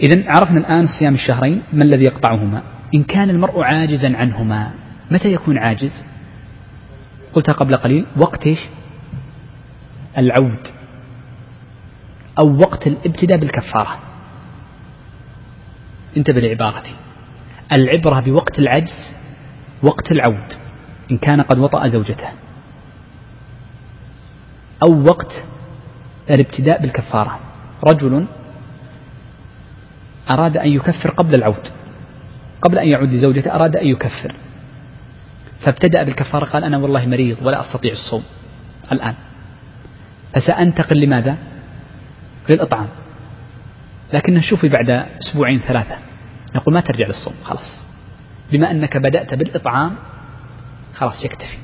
[0.00, 2.62] إذا عرفنا الآن صيام الشهرين ما الذي يقطعهما؟
[2.94, 4.70] إن كان المرء عاجزا عنهما
[5.10, 6.04] متى يكون عاجز؟
[7.32, 8.58] قلتها قبل قليل وقت إيش؟
[10.18, 10.66] العود.
[12.38, 13.98] أو وقت الابتداء بالكفارة.
[16.16, 16.94] انتبه لعبارتي
[17.72, 19.14] العبرة بوقت العجز
[19.82, 20.52] وقت العود
[21.10, 22.28] إن كان قد وطأ زوجته.
[24.82, 25.44] أو وقت
[26.30, 27.40] الابتداء بالكفارة.
[27.92, 28.26] رجل
[30.32, 31.66] أراد أن يكفر قبل العود.
[32.62, 34.36] قبل أن يعود لزوجته أراد أن يكفر.
[35.60, 38.22] فابتدأ بالكفارة قال أنا والله مريض ولا أستطيع الصوم
[38.92, 39.14] الآن.
[40.34, 41.36] فسأنتقل لماذا؟
[42.50, 42.88] للإطعام.
[44.12, 45.98] لكن نشوف بعد أسبوعين ثلاثة.
[46.54, 47.86] نقول ما ترجع للصوم خلاص.
[48.52, 49.96] بما أنك بدأت بالإطعام
[50.94, 51.58] خلاص يكتفي.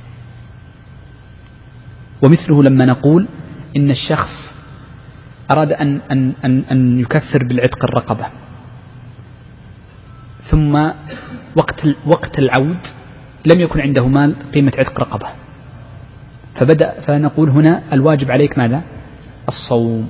[2.23, 3.29] ومثله لما نقول
[3.77, 4.55] إن الشخص
[5.51, 8.27] أراد أن, أن, أن, أن يكفر بالعتق الرقبة.
[10.51, 10.75] ثم
[11.57, 12.79] وقت وقت العود
[13.53, 15.29] لم يكن عنده مال قيمة عتق رقبة.
[16.55, 18.83] فبدأ فنقول هنا الواجب عليك ماذا؟
[19.49, 20.09] الصوم.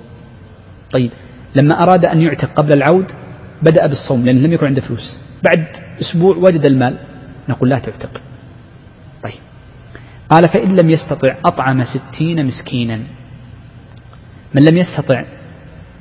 [0.92, 1.10] طيب
[1.54, 3.06] لما أراد أن يعتق قبل العود
[3.62, 5.18] بدأ بالصوم لأن لم يكن عنده فلوس.
[5.44, 5.66] بعد
[6.00, 6.96] أسبوع وجد المال
[7.48, 8.20] نقول لا تعتق.
[10.30, 12.96] قال فإن لم يستطع أطعم ستين مسكينا.
[14.54, 15.24] من لم يستطع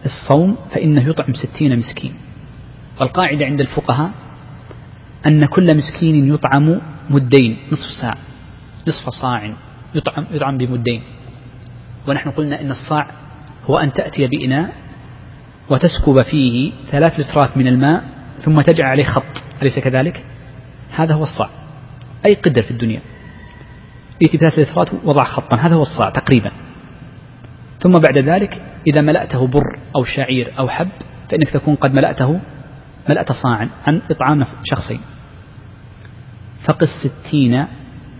[0.06, 2.14] الصوم فإنه يطعم ستين مسكين.
[3.00, 4.12] والقاعدة عند الفقهاء
[5.26, 8.18] أن كل مسكين يطعم مدين نصف ساعة
[8.88, 9.54] نصف صاع
[9.96, 11.02] يطعم, يطعم بمدين.
[12.08, 13.12] ونحن قلنا إن الصاع
[13.66, 14.74] هو أن تأتي بإناء
[15.70, 18.04] وتسكب فيه ثلاث لترات من الماء
[18.42, 20.26] ثم تجعل عليه خط أليس كذلك؟
[20.92, 21.50] هذا هو الصاع.
[22.30, 23.02] أي قدر في الدنيا.
[24.24, 25.58] ثلاث لترات وضع خطا.
[25.58, 26.52] هذا هو الصاع تقريبا.
[27.80, 30.90] ثم بعد ذلك إذا ملأته بر أو شعير أو حب
[31.30, 32.40] فإنك تكون قد ملأته
[33.10, 35.00] ملأت صاعا عن إطعام شخصين.
[36.68, 37.54] فقس ستين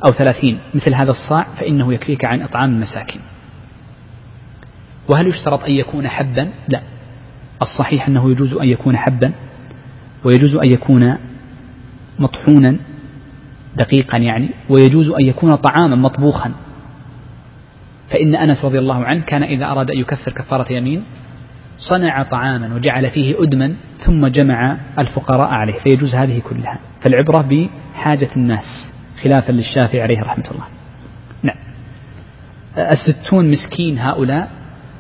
[0.08, 3.22] أو ثلاثين مثل هذا الصاع فإنه يكفيك عن إطعام المساكين
[5.10, 6.82] وهل يشترط أن يكون حبا؟ لا.
[7.62, 9.34] الصحيح أنه يجوز أن يكون حبا
[10.24, 11.18] ويجوز أن يكون
[12.20, 12.78] مطحونا
[13.78, 16.52] دقيقا يعني ويجوز أن يكون طعاما مطبوخا.
[18.10, 21.04] فإن أنس رضي الله عنه كان إذا أراد أن يكفر كفارة يمين
[21.78, 25.74] صنع طعاما وجعل فيه أدما ثم جمع الفقراء عليه.
[25.74, 26.80] فيجوز هذه كلها.
[27.02, 30.66] فالعبرة بحاجة الناس خلافا للشافعي عليه رحمة الله.
[31.44, 31.58] نعم.
[32.78, 34.52] الستون مسكين هؤلاء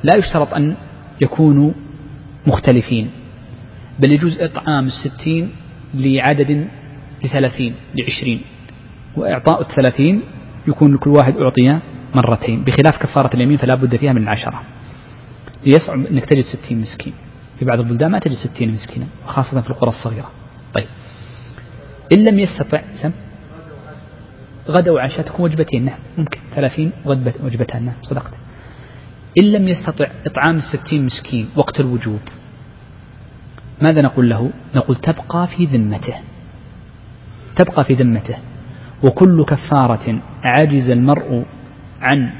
[0.04, 0.76] لا يشترط أن
[1.22, 1.72] يكونوا
[2.48, 3.10] مختلفين
[4.00, 5.50] بل يجوز إطعام الستين
[5.94, 6.68] لعدد
[7.24, 8.42] لثلاثين لعشرين.
[9.18, 10.22] وإعطاء الثلاثين
[10.68, 11.80] يكون لكل واحد أعطي
[12.16, 12.64] مرتين.
[12.64, 14.62] بخلاف كفارة اليمين فلا بد فيها من العشرة.
[15.66, 17.14] يصعب أنك تجد ستين مسكين.
[17.60, 20.32] في بعض البلدان ما تجد ستين مسكينا وخاصة في القرى الصغيرة.
[20.74, 20.88] طيب.
[22.18, 23.12] إن لم يستطع سم
[24.70, 25.86] غدا وعشاء تكون وجبتين.
[25.86, 26.40] نعم ممكن.
[26.56, 26.92] ثلاثين
[27.44, 27.86] وجبتان.
[27.86, 28.34] نعم صدقت.
[29.42, 32.20] إن لم يستطع إطعام الستين مسكين وقت الوجوب
[33.82, 36.16] ماذا نقول له؟ نقول تبقى في ذمته.
[37.56, 38.36] تبقى في ذمته.
[39.04, 41.46] وكل كفارة عجز المرء
[42.02, 42.32] عن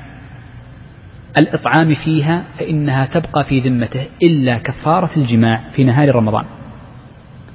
[1.38, 6.46] الإطعام فيها فإنها تبقى في ذمته إلا كفارة الجماع في نهار رمضان.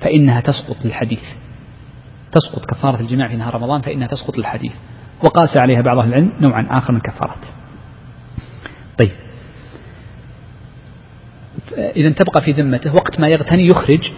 [0.01, 1.23] فإنها تسقط للحديث
[2.33, 4.73] تسقط كفارة الجماع في نهار رمضان فإنها تسقط للحديث
[5.25, 7.45] وقاس عليها بعض أهل العلم نوعا آخر من الكفارات
[8.99, 9.13] طيب.
[11.79, 14.13] إذا تبقى في ذمته وقت ما يغتني يخرج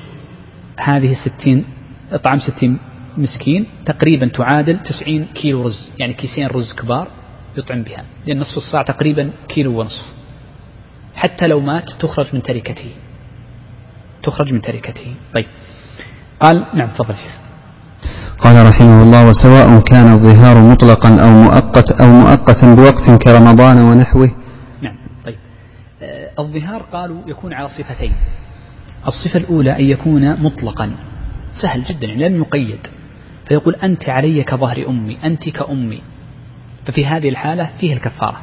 [0.80, 1.64] هذه الستين
[2.12, 2.78] إطعام ستين
[3.16, 7.08] مسكين تقريبا تعادل تسعين كيلو رز يعني كيسين رز كبار
[7.56, 10.12] يطعم بها لأن نصف الصاع تقريبا كيلو ونصف
[11.14, 12.94] حتى لو مات تخرج من تركته.
[14.22, 15.14] تخرج من تركته.
[15.34, 15.46] طيب.
[16.40, 17.32] قال نعم تفضل شيخ.
[18.38, 24.30] قال رحمه الله وسواء كان الظهار مطلقا أو مؤقت أو مؤقتا بوقت كرمضان ونحوه.
[24.82, 25.38] نعم طيب.
[26.02, 28.14] آه الظهار قالوا يكون على صفتين.
[29.06, 30.92] الصفة الأولى أن يكون مطلقا.
[31.62, 32.86] سهل جدا يعني لم يقيد.
[33.48, 36.00] فيقول أنت علي كظهر أمي أنت كأمي.
[36.86, 38.40] ففي هذه الحالة فيه الكفارة.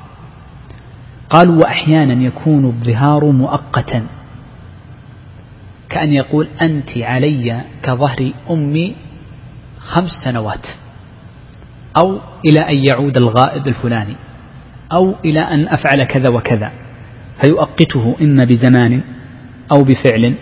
[1.30, 4.04] قالوا وأحيانا يكون الظهار مؤقتا.
[5.90, 8.96] كأن يقول أنت علي كظهر أمي
[9.80, 10.68] خمس سنوات.
[11.98, 14.16] أو إلى أن يعود الغائب الفلاني.
[14.94, 16.72] أو إلى أن أفعل كذا وكذا.
[17.42, 19.02] فيؤقته إما بزمان
[19.72, 20.36] أو بفعل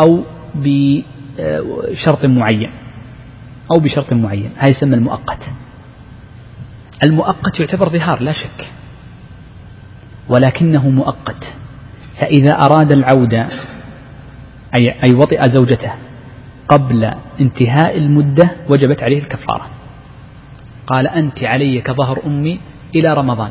[0.00, 2.70] أو بشرط معين.
[3.76, 4.50] أو بشرط معين.
[4.56, 5.50] هذا يسمى المؤقت.
[7.04, 8.70] المؤقت يعتبر ظهار لا شك.
[10.28, 11.54] ولكنه مؤقت.
[12.20, 13.48] فإذا أراد العودة
[14.80, 15.92] أي, أي وطئ زوجته
[16.68, 19.66] قبل انتهاء المدة وجبت عليه الكفارة.
[20.86, 22.60] قال أنت علي كظهر أمي
[22.94, 23.50] إلى رمضان.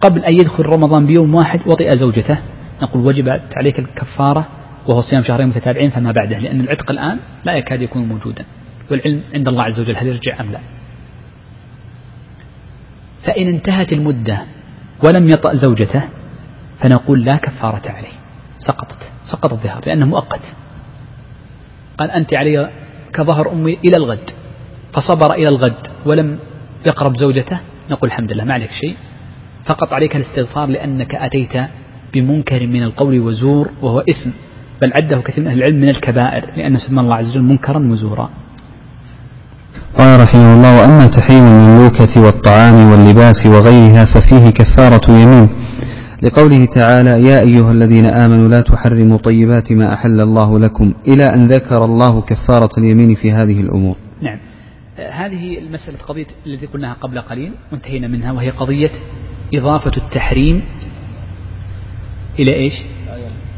[0.00, 2.38] قبل أن يدخل رمضان بيوم واحد وطئ زوجته
[2.82, 4.48] نقول وجبت عليك الكفارة
[4.88, 8.44] وهو صيام شهرين متتابعين فما بعده لأن العتق الآن لا يكاد يكون موجودا.
[8.90, 10.60] والعلم عند الله عز وجل هل يرجع أم لا؟
[13.24, 14.42] فإن انتهت المدة
[15.04, 16.02] ولم يطأ زوجته
[16.80, 18.18] فنقول لا كفارة عليه
[18.58, 18.98] سقطت
[19.32, 20.40] سقط الظهار لأنه مؤقت.
[21.98, 22.70] قال أنت علي
[23.14, 24.30] كظهر أمي إلى الغد
[24.92, 26.38] فصبر إلى الغد ولم
[26.86, 28.96] يقرب زوجته نقول الحمد لله ما عليك شيء.
[29.68, 31.52] فقط عليك الاستغفار لأنك أتيت
[32.14, 34.30] بمنكر من القول وزور وهو إثم
[34.82, 38.30] بل عده كثير من أهل العلم من الكبائر لأن سمى الله عز وجل منكرا وزورا.
[39.98, 45.48] قال رحمه الله وأما تحريم المملوكة والطعام واللباس وغيرها ففيه كفارة يمين.
[46.22, 51.46] لقوله تعالى يا أيها الذين آمنوا لا تحرموا طيبات ما أحل الله لكم إلى أن
[51.46, 53.96] ذكر الله كفارة اليمين في هذه الأمور.
[54.22, 54.38] نعم.
[54.96, 58.90] هذه المسألة قضية التي قلناها قبل قليل وانتهينا منها وهي قضية
[59.54, 60.62] إضافة التحريم
[62.38, 62.72] إلى إيش؟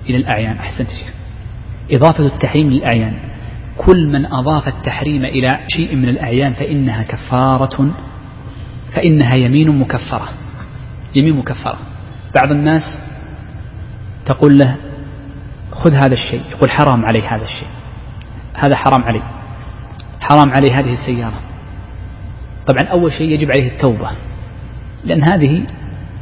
[0.09, 0.57] إلى الأعيان.
[0.57, 1.14] أحسنت شيخ.
[1.90, 3.30] إضافة التحريم للأعيان.
[3.87, 7.90] كل من أضاف التحريم إلى شيء من الأعيان فإنها كفارة
[8.92, 10.29] فإنها يمين مكفرة
[11.21, 11.79] يمين مكفرة.
[12.35, 12.83] بعض الناس
[14.27, 14.77] تقول له
[15.73, 17.69] خذ هذا الشيء يقول حرام علي هذا الشيء.
[18.54, 19.23] هذا حرام علي.
[20.21, 21.40] حرام علي هذه السيارة.
[22.67, 24.11] طبعا أول شيء يجب عليه التوبة
[25.04, 25.67] لأن هذه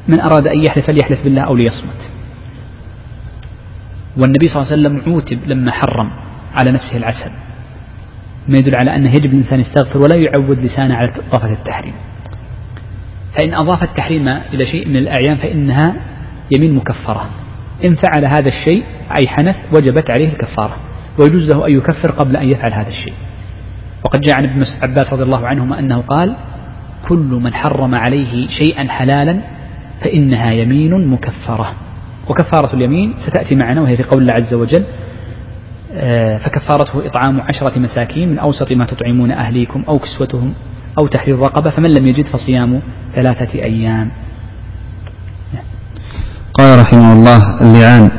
[0.09, 2.11] من أراد أن يحلف فليحلف بالله أو ليصمت.
[4.17, 6.11] والنبي صلى الله عليه وسلم عوتب لما حرم
[6.57, 7.48] على نفسه العسل.
[8.49, 11.95] ما يدل على أنه يجب الإنسان يستغفر ولا يعود لسانه على إضافة التحريم.
[13.37, 15.97] فإن أضاف التحريم إلى شيء من الأعيان فإنها
[16.57, 17.31] يمين مكفرة.
[17.85, 18.85] إن فعل هذا الشيء
[19.21, 20.77] أي حنث وجبت عليه الكفارة.
[21.21, 23.15] ويجوز له أن يكفر قبل أن يفعل هذا الشيء.
[24.05, 26.37] وقد جاء عن ابن عباس رضي الله عنهما أنه قال
[27.09, 29.41] كل من حرم عليه شيئا حلالا
[30.01, 31.75] فإنها يمين مكفرة.
[32.29, 34.85] وكفارة اليمين ستأتي معنا وهي في قول الله عز وجل
[36.45, 40.55] فكفارته إطعام عشرة مساكين من أوسط ما تطعمون أهليكم أو كسوتهم
[41.01, 42.81] أو تحرير رقبة فمن لم يجد فصيام
[43.15, 44.11] ثلاثة أيام.
[46.55, 48.11] قال رحمه الله اللعان.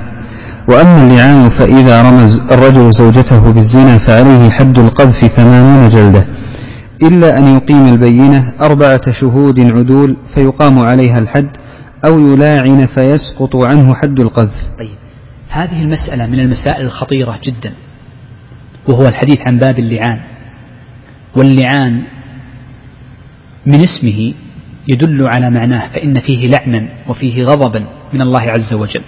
[0.70, 6.26] وأما اللعان فإذا رمز الرجل زوجته بالزنا فعليه حد القذف ثمانون جلدة.
[7.04, 11.50] إلا أن يقيم البينة أربعة شهود عدول فيقام عليها الحد
[12.06, 14.56] أو يلاعن فيسقط عنه حد القذف.
[14.80, 14.98] طيب.
[15.50, 17.74] هذه المسألة من المسائل الخطيرة جدا
[18.88, 20.20] وهو الحديث عن باب اللعان.
[21.36, 22.04] واللعان
[23.66, 24.34] من اسمه
[24.88, 29.04] يدل على معناه فإن فيه لعنا وفيه غضبا من الله عز وجل.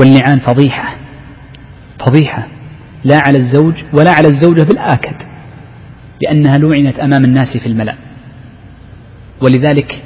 [0.00, 0.96] واللعان فضيحة
[2.06, 2.46] فضيحة
[3.04, 5.16] لا على الزوج ولا على الزوجة بالآكد
[6.22, 7.94] لأنها لعنت أمام الناس في الملأ.
[9.42, 10.02] ولذلك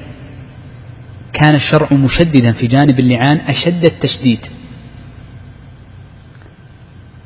[1.32, 4.40] كان الشرع مشددا في جانب اللعان أشد التشديد.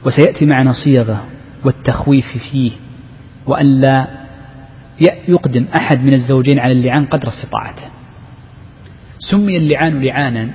[0.06, 1.24] وسيأتي معنا صيغة
[1.64, 2.72] والتخويف فيه
[3.46, 4.06] وألا
[5.28, 7.90] يقدم أحد من الزوجين على اللعان قدر استطاعته.
[9.30, 10.50] سمي اللعان لعانا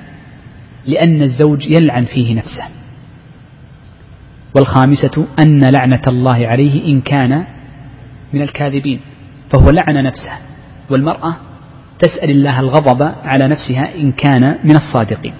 [0.86, 2.64] لأن الزوج يلعن فيه نفسه.
[4.56, 7.46] والخامسة أن لعنة الله عليه إن كان
[8.32, 9.00] من الكاذبين
[9.52, 10.32] فهو لعن نفسه.
[10.90, 11.36] والمرأة
[11.98, 15.34] تسأل الله الغضب على نفسها إن كان من الصادقين.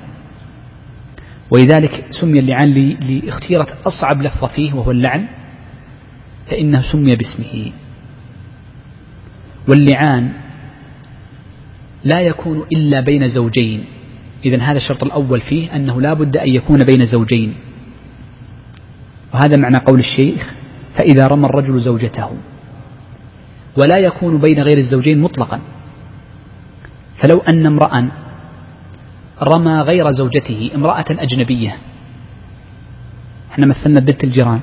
[1.50, 5.28] ولذلك سمي اللعان لاختيرة أصعب لفظة فيه وهو اللعن
[6.50, 7.72] فإنه سمي باسمه.
[9.68, 10.32] واللعان
[12.04, 13.84] لا يكون إلا بين زوجين.
[14.44, 17.54] إذا هذا الشرط الأول فيه أنه لا بد أن يكون بين زوجين.
[19.34, 20.52] وهذا معنى قول الشيخ
[20.94, 22.30] فإذا رمى الرجل زوجته.
[23.76, 25.60] ولا يكون بين غير الزوجين مطلقا.
[27.22, 28.10] فلو أن امرأ
[29.42, 31.76] رمى غير زوجته امرأة أجنبية.
[33.52, 34.60] إحنا مثلنا بنت الجيران.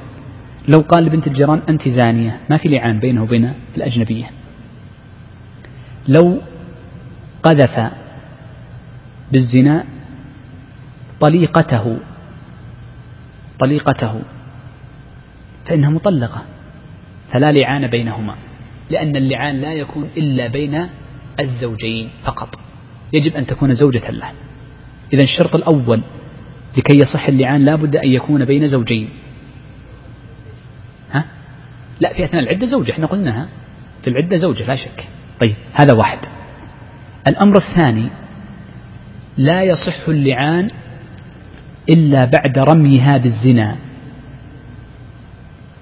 [0.67, 4.29] لو قال لبنت الجيران أنت زانية ما في لعان بينه وبين الأجنبية.
[6.07, 6.41] لو
[7.43, 7.91] قذف
[9.31, 9.85] بالزنا
[11.21, 11.97] طليقته
[13.59, 14.21] طليقته
[15.65, 16.41] فإنها مطلقة
[17.31, 18.35] فلا لعان بينهما
[18.89, 20.87] لأن اللعان لا يكون إلا بين
[21.39, 22.59] الزوجين فقط.
[23.13, 24.31] يجب أن تكون زوجة له.
[25.13, 26.01] إذا الشرط الأول
[26.77, 29.09] لكي يصح اللعان لا بد أن يكون بين زوجين.
[31.11, 31.25] ها؟
[31.99, 33.47] لا في أثناء العدة زوجة إحنا قلناها
[34.01, 35.07] في العدة زوجة لا شك.
[35.41, 36.19] طيب هذا واحد.
[37.27, 38.09] الأمر الثاني
[39.37, 40.67] لا يصح اللعان
[41.89, 43.77] إلا بعد رميها بالزنا.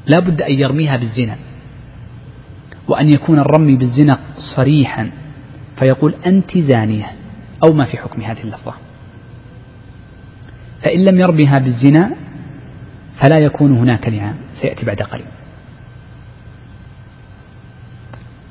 [0.07, 1.37] لا بد أن يرميها بالزنا.
[2.87, 4.19] وأن يكون الرمي بالزنا
[4.55, 5.11] صريحا.
[5.79, 7.11] فيقول أنت زانية
[7.65, 8.73] أو ما في حكم هذه اللفظة.
[10.83, 12.15] فإن لم يرميها بالزنا
[13.21, 15.25] فلا يكون هناك لعان سيأتي بعد قليل.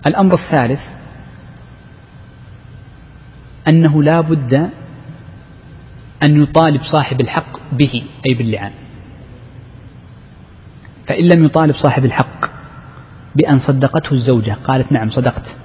[0.07, 0.80] الأمر الثالث
[3.68, 4.55] أنه لا بد
[6.24, 8.72] أن يطالب صاحب الحق به أي باللعان.
[11.07, 12.51] فإن لم يطالب صاحب الحق
[13.37, 15.57] بأن صدقته الزوجة قالت نعم صدقت.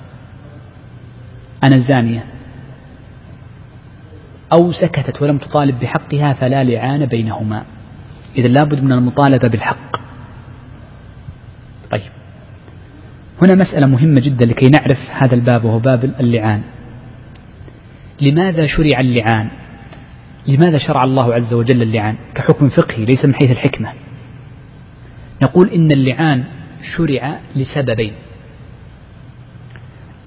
[1.67, 2.36] أنا الزانية.
[4.53, 7.65] أو سكتت ولم تطالب بحقها فلا لعان بينهما.
[8.37, 9.97] إذا لابد من المطالبة بالحق.
[11.91, 12.11] طيب.
[13.41, 16.61] هنا مسألة مهمة جدا لكي نعرف هذا الباب وهو باب اللعان.
[18.21, 19.49] لماذا شرع اللعان؟
[20.47, 23.93] لماذا شرع الله عز وجل اللعان؟ كحكم فقهي ليس من حيث الحكمة.
[25.43, 26.43] نقول إن اللعان
[26.97, 28.13] شرع لسببين.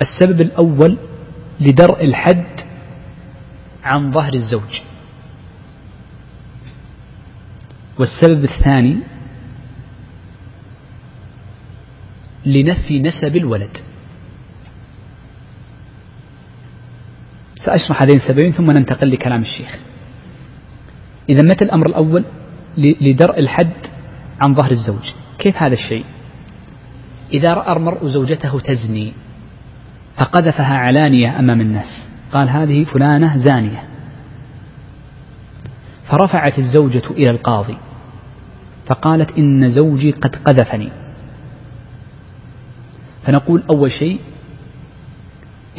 [0.02, 0.98] السبب الأول
[1.60, 2.69] لدرء الحد
[3.84, 4.82] عن ظهر الزوج.
[7.98, 8.98] والسبب الثاني
[12.46, 13.76] لنفي نسب الولد.
[17.64, 19.78] سأشرح هذين السببين ثم ننتقل لكلام الشيخ.
[21.28, 22.24] إذا متى الأمر الأول
[22.78, 23.72] لدرء الحد
[24.46, 26.04] عن ظهر الزوج؟ كيف هذا الشيء؟
[27.32, 29.12] إذا رأى المرء زوجته تزني
[30.16, 32.09] فقذفها علانية أمام الناس.
[32.32, 33.82] قال هذه فلانة زانية.
[36.10, 37.76] فرفعت الزوجة إلى القاضي
[38.86, 40.90] فقالت إن زوجي قد قذفني.
[43.26, 44.20] فنقول أول شيء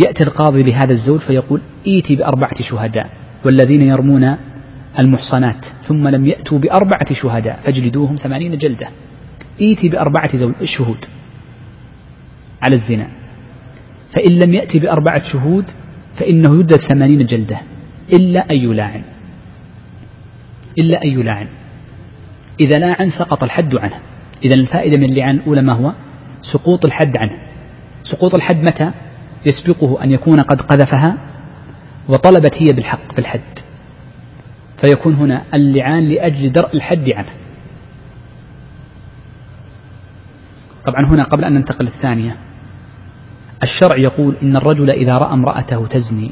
[0.05, 3.09] يأتي القاضي لهذا الزوج فيقول ائتي بأربعة شهداء
[3.45, 4.37] والذين يرمون
[4.99, 8.89] المحصنات ثم لم يأتوا بأربعة شهداء فاجلدوهم ثمانين جلدة.
[9.61, 11.05] ائتي بأربعة شهود
[12.63, 13.07] على الزنا.
[14.13, 15.65] فإن لم يأتي بأربعة شهود
[16.21, 17.61] فإنه يدد ثمانين جلدة
[18.13, 19.01] إلا أن يلاعن.
[20.77, 21.47] إلا أن يلاعن.
[22.65, 23.99] إذا لاعن سقط الحد عنه.
[24.45, 25.93] إذا الفائدة من اللعان الأولى ما هو؟
[26.53, 27.31] سقوط الحد عنه.
[28.03, 28.91] سقوط الحد متى؟
[29.49, 31.17] يسبقه أن يكون قد قذفها
[32.09, 33.59] وطلبت هي بالحق بالحد
[34.83, 37.29] فيكون هنا اللعان لأجل درء الحد عنه.
[40.85, 42.35] طبعا هنا قبل أن ننتقل الثانية
[43.63, 46.31] الشرع يقول إن الرجل إذا رأى امرأته تزني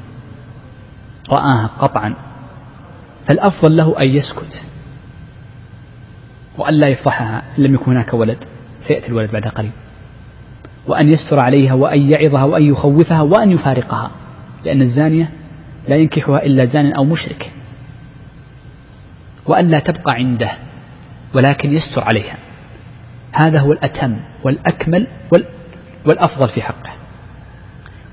[1.29, 2.15] رآها قطعا
[3.27, 4.63] فالأفضل له أن يسكت
[6.57, 8.37] وأن لا يفضحها إن لم يكن هناك ولد
[8.87, 9.71] سيأتي الولد بعد قليل.
[10.87, 14.11] وأن يستر عليها وأن يعظها وأن يخوفها وأن يفارقها
[14.65, 15.31] لأن الزانية
[15.87, 17.51] لا ينكحها إلا زان أو مشرك.
[19.45, 20.51] وأن لا تبقى عنده
[21.35, 22.37] ولكن يستر عليها.
[23.31, 25.07] هذا هو الأتم والأكمل
[26.05, 26.98] والأفضل في حقه.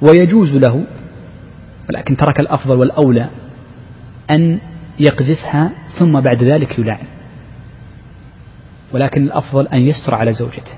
[0.03, 0.85] ويجوز له
[1.91, 3.29] ولكن ترك الأفضل والأولى
[4.31, 4.59] أن
[5.01, 7.07] يقذفها ثم بعد ذلك يلاعن
[8.93, 10.73] ولكن الأفضل أن يستر على زوجته.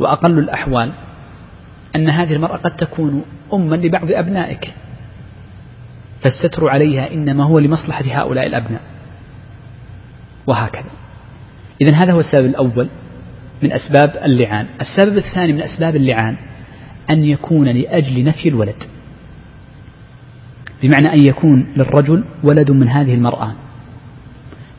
[0.00, 0.92] وأقل الأحوال
[1.96, 4.74] أن هذه المرأة قد تكون أما لبعض أبنائك
[6.20, 8.80] فالستر عليها إنما هو لمصلحة هؤلاء الأبناء.
[10.46, 10.90] وهكذا.
[11.80, 12.88] إذا هذا هو السبب الأول
[13.62, 14.66] من أسباب اللعان.
[14.80, 16.36] السبب الثاني من أسباب اللعان
[17.10, 18.82] أن يكون لأجل نفي الولد.
[20.82, 23.52] بمعنى أن يكون للرجل ولد من هذه المرأة.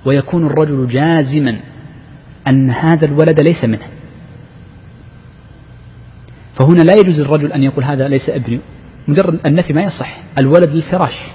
[0.05, 1.59] ويكون الرجل جازما
[2.47, 3.87] أن هذا الولد ليس منه.
[6.59, 8.59] فهنا لا يجوز للرجل أن يقول هذا ليس ابني.
[9.07, 10.21] مجرد النفي ما يصح.
[10.37, 11.25] الولد للفراش.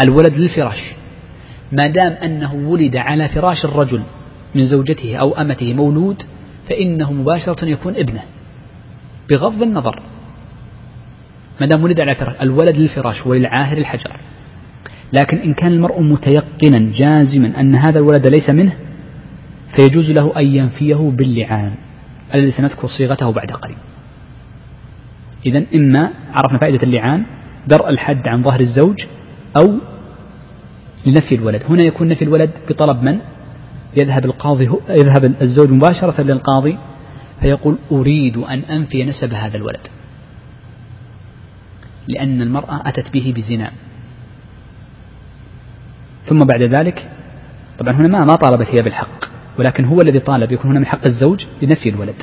[0.00, 0.94] الولد للفراش.
[1.72, 4.02] ما دام أنه ولد على فراش الرجل
[4.54, 6.22] من زوجته أو أمته مولود
[6.68, 8.22] فإنه مباشرة يكون ابنه.
[9.30, 10.02] بغض النظر.
[11.60, 14.16] ما دام ولد على فراش الولد للفراش وللعاهر الحجر.
[15.12, 18.72] لكن إن كان المرء متيقنا جازما أن هذا الولد ليس منه
[19.76, 21.72] فيجوز له أن ينفيه باللعان
[22.34, 23.76] الذي سنذكر صيغته بعد قليل.
[25.46, 27.22] إذا إما عرفنا فائدة اللعان
[27.68, 29.06] درء الحد عن ظهر الزوج
[29.58, 29.78] أو
[31.06, 31.62] لنفي الولد.
[31.68, 33.18] هنا يكون نفي الولد بطلب من؟
[34.02, 36.78] يذهب القاضي يذهب الزوج مباشرة للقاضي
[37.40, 39.86] فيقول أريد أن أنفي نسب هذا الولد.
[42.08, 43.72] لأن المرأة أتت به بزنا.
[46.24, 47.10] ثم بعد ذلك
[47.78, 49.24] طبعا هنا ما ما طالبت هي بالحق
[49.58, 52.16] ولكن هو الذي طالب يكون هنا من حق الزوج لنفي الولد.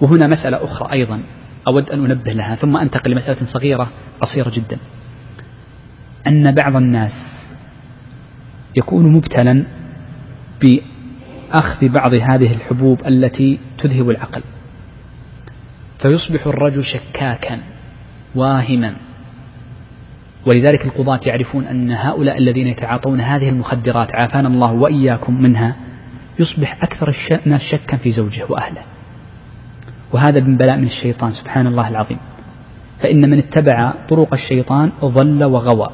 [0.00, 1.20] وهنا مسألة أخرى أيضا
[1.68, 3.90] أود أن أنبه لها ثم أنتقل لمسألة صغيرة
[4.20, 4.78] قصيرة جدا.
[6.26, 7.12] أن بعض الناس
[8.76, 9.64] يكون مبتلا
[10.60, 14.42] بأخذ بعض هذه الحبوب التي تذهب العقل.
[15.98, 17.60] فيصبح الرجل شكاكا
[18.34, 18.96] واهما.
[20.46, 25.76] ولذلك القضاة يعرفون أن هؤلاء الذين يتعاطون هذه المخدرات عافانا الله وإياكم منها
[26.38, 27.14] يصبح أكثر
[27.46, 28.82] الناس شكا في زوجه وأهله.
[30.12, 32.18] وهذا من بلاء من الشيطان سبحان الله العظيم.
[33.00, 35.90] فإن من اتبع طرق الشيطان ضل وغوى.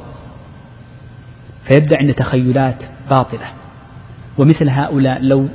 [1.64, 3.47] فيبدأ عند تخيلات باطلة.
[4.38, 5.49] ومثل هؤلاء لو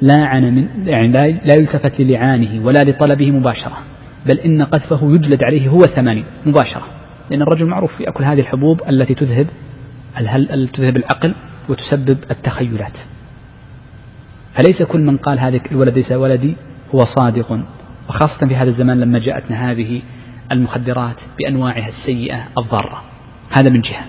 [0.00, 1.08] لاعن من يعني
[1.44, 3.78] لا يلتفت للعانه ولا لطلبه مباشرة
[4.26, 6.86] بل إن قذفه يجلد عليه هو ثمانين مباشرة.
[7.30, 9.46] لأن الرجل معروف يأكل هذه الحبوب التي تذهب
[10.36, 11.34] التي تذهب العقل
[11.68, 12.98] وتسبب التخيلات.
[14.54, 16.56] فليس كل من قال هذا الولد ليس ولدي
[16.94, 17.60] هو صادق.
[18.08, 20.02] وخاصة في هذا الزمان لما جاءتنا هذه
[20.52, 23.02] المخدرات بأنواعها السيئة الضارة.
[23.58, 24.04] هذا من جهة.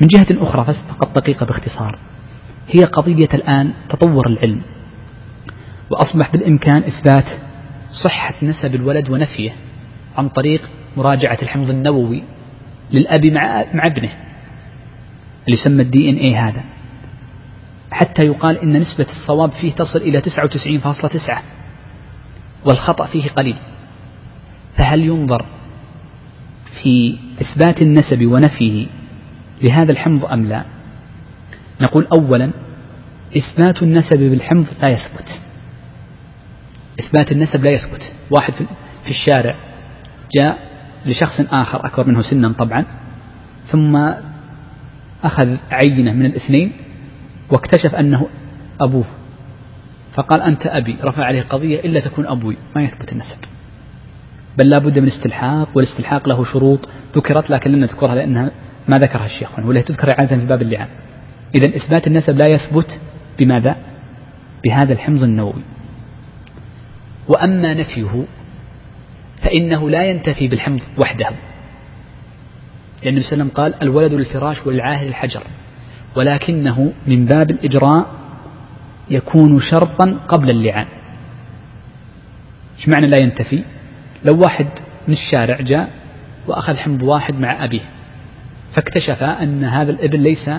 [0.00, 1.98] من جهة أخرى فقط دقيقة باختصار.
[2.68, 4.60] هي قضية الآن تطور العلم.
[5.90, 7.40] وأصبح بالإمكان إثبات
[8.04, 9.52] صحة نسب الولد ونفيه
[10.16, 12.22] عن طريق مراجعة الحمض النووي
[12.90, 14.12] للأب مع مع ابنه
[15.46, 16.64] اللي يسمى الدي ان اي هذا.
[17.90, 21.38] حتى يقال إن نسبة الصواب فيه تصل إلى 99.9
[22.64, 23.56] والخطأ فيه قليل.
[24.76, 25.46] فهل ينظر
[26.82, 28.86] في إثبات النسب ونفيه
[29.62, 30.64] لهذا الحمض أم لا؟
[31.80, 32.50] نقول أولا
[33.36, 35.40] إثبات النسب بالحمض لا يثبت.
[37.00, 38.14] إثبات النسب لا يثبت.
[38.30, 38.52] واحد
[39.04, 39.56] في الشارع
[40.38, 40.58] جاء
[41.06, 42.84] لشخص آخر أكبر منه سنا طبعا
[43.72, 43.96] ثم
[45.24, 46.72] أخذ عينة من الاثنين
[47.52, 48.26] واكتشف أنه
[48.80, 49.04] أبوه.
[50.14, 52.56] فقال أنت أبي رفع عليه قضية إلا تكون أبوي.
[52.76, 53.38] ما يثبت النسب.
[54.58, 58.50] بل لا بد من استلحاق والاستلحاق له شروط ذكرت لكن لن نذكرها لأنها
[58.88, 60.88] ما ذكرها الشيخ ولا تذكر عادة في باب اللعان.
[61.54, 63.00] إذا إثبات النسب لا يثبت
[63.40, 63.76] بماذا؟
[64.64, 65.62] بهذا الحمض النووي.
[67.28, 68.24] وأما نفيه
[69.42, 71.30] فإنه لا ينتفي بالحمض وحده.
[73.02, 75.42] لأن النبي صلى الله عليه وسلم قال الولد للفراش وللعاهر الحجر
[76.16, 78.06] ولكنه من باب الإجراء
[79.10, 80.86] يكون شرطا قبل اللعان.
[82.78, 83.64] إيش معنى لا ينتفي؟
[84.24, 84.68] لو واحد
[85.08, 85.90] من الشارع جاء
[86.46, 87.80] وأخذ حمض واحد مع أبيه
[88.76, 90.50] فاكتشف أن هذا الابن ليس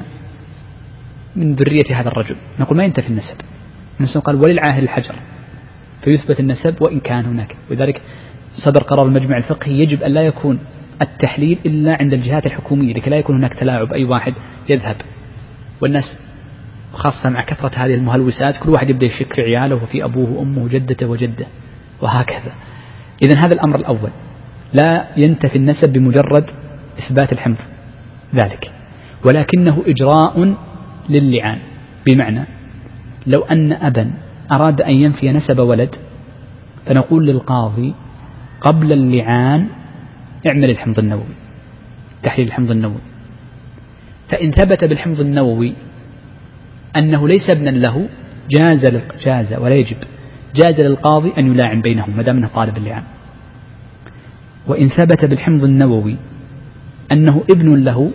[1.35, 2.35] من ذرية هذا الرجل.
[2.59, 3.35] نقول ما ينتفي النسب.
[3.99, 5.19] النسب قال وللعاهر الحجر
[6.07, 7.55] فيثبت النسب وإن كان هناك.
[7.69, 8.01] ولذلك
[8.65, 10.59] صدر قرار المجمع الفقهي يجب أن لا يكون
[11.01, 14.33] التحليل إلا عند الجهات الحكومية لكي لا يكون هناك تلاعب أي واحد
[14.69, 14.95] يذهب.
[15.81, 16.19] والناس
[16.93, 21.07] خاصة مع كثرة هذه المهلوسات كل واحد يبدأ يشك في عياله وفي أبوه وأمه وجدته
[21.07, 21.45] وجده
[22.01, 22.53] وهكذا.
[23.23, 24.09] إذا هذا الأمر الأول.
[24.73, 26.45] لا ينتفي النسب بمجرد
[26.99, 27.57] إثبات الحمض
[28.35, 28.71] ذلك.
[29.25, 30.55] ولكنه إجراء
[31.09, 31.59] للعان.
[32.07, 32.45] بمعنى
[33.27, 34.11] لو أن أبا
[34.51, 35.95] أراد أن ينفي نسب ولد
[36.85, 37.93] فنقول للقاضي
[38.61, 39.67] قبل اللعان
[40.51, 41.35] اعمل الحمض النووي
[42.23, 43.01] تحليل الحمض النووي.
[44.29, 45.73] فإن ثبت بالحمض النووي
[46.97, 48.09] أنه ليس ابنا له
[48.49, 49.97] جاز جاز ولا يجب
[50.55, 53.03] جاز للقاضي أن يلاعن بينهم ما دام أنه طالب اللعان.
[54.67, 56.15] وإن ثبت بالحمض النووي
[57.11, 58.11] أنه ابن له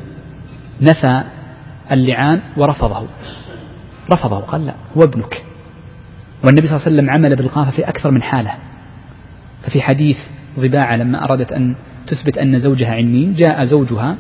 [0.81, 1.23] نفى
[1.93, 3.07] اللعان ورفضه.
[4.13, 5.43] رفضه قال لا هو ابنك.
[6.45, 8.55] والنبي صلى الله عليه وسلم عمل بالقافة في أكثر من حالة.
[9.63, 10.17] ففي حديث
[10.59, 11.75] ضباعة لما أرادت أن
[12.07, 14.17] تثبت أن زوجها عنين جاء زوجها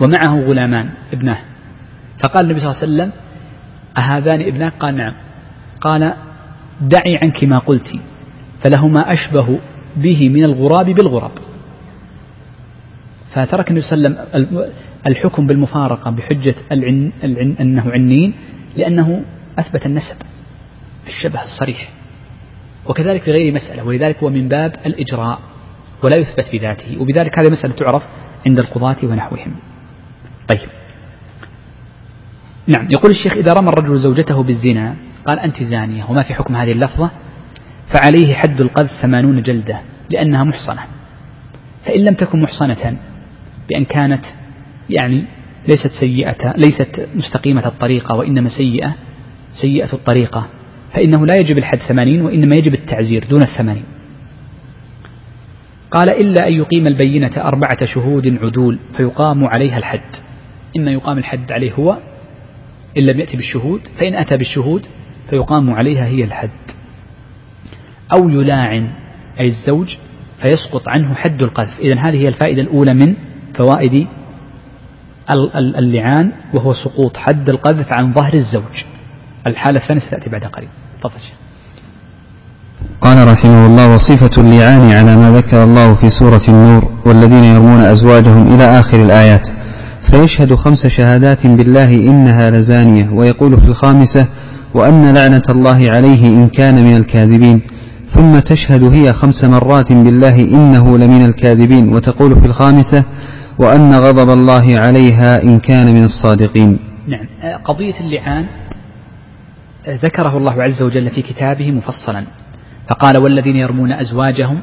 [0.00, 1.38] ومعه غلامان ابناه.
[2.24, 3.12] فقال النبي صلى الله عليه وسلم
[3.98, 5.12] أهذان ابناك قال نعم.
[5.80, 6.14] قال
[6.80, 7.88] دعي عنك ما قلت
[8.64, 9.58] فلهما أشبه
[9.96, 11.30] به من الغراب بالغراب.
[13.34, 14.72] فترك النبي صلى الله عليه وسلم
[15.06, 18.34] الحكم بالمفارقة بحجة العن العن أنه عنين
[18.76, 19.24] لأنه
[19.58, 20.16] أثبت النسب.
[21.08, 21.88] الشبه الصريح.
[22.86, 25.38] وكذلك في غير مسألة ولذلك هو من باب الإجراء
[26.04, 28.02] ولا يثبت بذاته وبذلك هذه مسألة تعرف
[28.46, 29.56] عند القضاة ونحوهم.
[30.48, 30.68] طيب.
[32.66, 34.96] نعم يقول الشيخ إذا رمى الرجل زوجته بالزنا
[35.26, 37.10] قال أنت زانية وما في حكم هذه اللفظة؟
[37.94, 39.80] فعليه حد القذف ثمانون جلدة
[40.10, 40.82] لأنها محصنة.
[41.84, 42.98] فإن لم تكن محصنة
[43.68, 44.24] بأن كانت
[44.90, 45.24] يعني
[45.68, 48.94] ليست سيئة ليست مستقيمة الطريقة وإنما سيئة
[49.60, 50.48] سيئة الطريقة
[50.94, 53.84] فإنه لا يجب الحد ثمانين وإنما يجب التعزير دون الثمانين.
[55.90, 60.10] قال إلا أن يقيم البينة أربعة شهود عدول فيقام عليها الحد.
[60.76, 61.98] إما يقام الحد عليه هو
[62.98, 64.86] إن لم يأتي بالشهود فإن أتى بالشهود
[65.30, 66.50] فيقام عليها هي الحد.
[68.12, 68.90] أو يلاعن
[69.40, 69.96] أي الزوج
[70.42, 71.78] فيسقط عنه حد القذف.
[71.80, 73.14] إذا هذه هي الفائدة الأولى من
[73.54, 74.06] فوائد
[75.56, 78.97] اللعان وهو سقوط حد القذف عن ظهر الزوج.
[79.48, 80.68] الحالة الثانية ستأتي بعد قليل.
[81.02, 81.20] تفضل
[83.00, 88.54] قال رحمه الله وصفة اللعان على ما ذكر الله في سورة النور والذين يرمون أزواجهم
[88.54, 89.48] إلى آخر الآيات.
[90.10, 94.28] فيشهد خمس شهادات بالله إنها لزانية ويقول في الخامسة
[94.74, 97.62] وأن لعنة الله عليه إن كان من الكاذبين.
[98.14, 103.04] ثم تشهد هي خمس مرات بالله إنه لمن الكاذبين وتقول في الخامسة
[103.58, 106.78] وأن غضب الله عليها إن كان من الصادقين.
[107.08, 107.26] نعم.
[107.64, 108.46] قضية اللعان
[109.88, 112.24] ذكره الله عز وجل في كتابه مفصلا
[112.88, 114.62] فقال والذين يرمون أزواجهم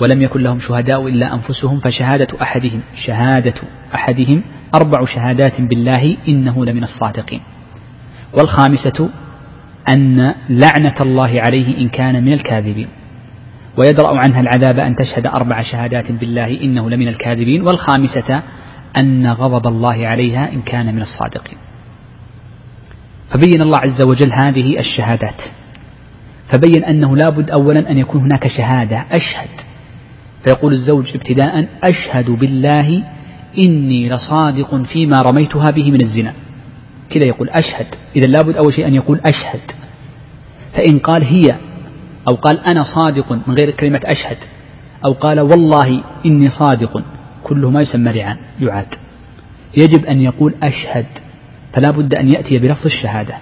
[0.00, 3.54] ولم يكن لهم شهداء إلا أنفسهم فشهادة أحدهم شهادة
[3.94, 4.42] أحدهم
[4.74, 7.40] أربع شهادات بالله إنه لمن الصادقين.
[8.38, 9.10] والخامسة
[9.94, 12.88] أن لعنة الله عليه إن كان من الكاذبين.
[13.78, 17.62] ويدرأ عنها العذاب أن تشهد أربع شهادات بالله إنه لمن الكاذبين.
[17.62, 18.42] والخامسة
[19.00, 21.58] أن غضب الله عليها إن كان من الصادقين.
[23.32, 25.42] فبين الله عز وجل هذه الشهادات.
[26.48, 29.04] فبين أنه لابد أولا أن يكون هناك شهادة.
[29.10, 29.48] أشهد.
[30.44, 33.04] فيقول الزوج ابتداء أشهد بالله
[33.58, 36.34] إني لصادق فيما رميتها به من الزنا.
[37.10, 37.86] كذا يقول أشهد.
[38.16, 39.60] إذا لابد أول شيء أن يقول أشهد.
[40.72, 41.58] فإن قال هي
[42.28, 44.36] أو قال أنا صادق من غير كلمة أشهد
[45.06, 47.02] أو قال والله إني صادق
[47.44, 48.94] كله ما يسمى لعان يعاد.
[49.76, 51.06] يجب أن يقول أشهد.
[51.72, 53.34] فلا بد أن يأتي بلفظ الشهادة.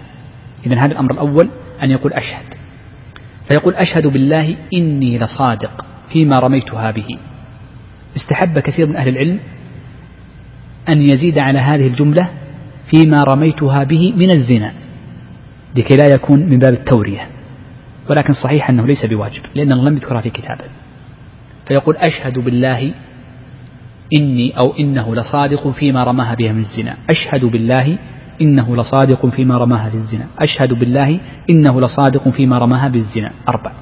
[0.67, 1.51] إذا هذا الأمر الأول
[1.83, 2.55] أن يقول أشهد.
[3.49, 7.07] فيقول أشهد بالله إني لصادق فيما رميتها به.
[8.17, 9.41] استحب كثير من أهل العلم
[10.89, 12.29] أن يزيد على هذه الجملة
[12.91, 14.73] فيما رميتها به من الزنا
[15.77, 17.29] لكي لا يكون من باب التورية.
[18.11, 20.65] ولكن صحيح أنه ليس بواجب لأنه لم يذكرها في كتابه.
[21.69, 22.95] فيقول أشهد بالله
[24.21, 26.97] إني أو إنه لصادق فيما رماها بها من الزنا.
[27.11, 27.99] أشهد بالله
[28.41, 30.27] إنه لصادق فيما رماها بالزنا.
[30.39, 31.21] أشهد بالله
[31.51, 33.33] إنه لصادق فيما رماها بالزنا.
[33.49, 33.73] أربع.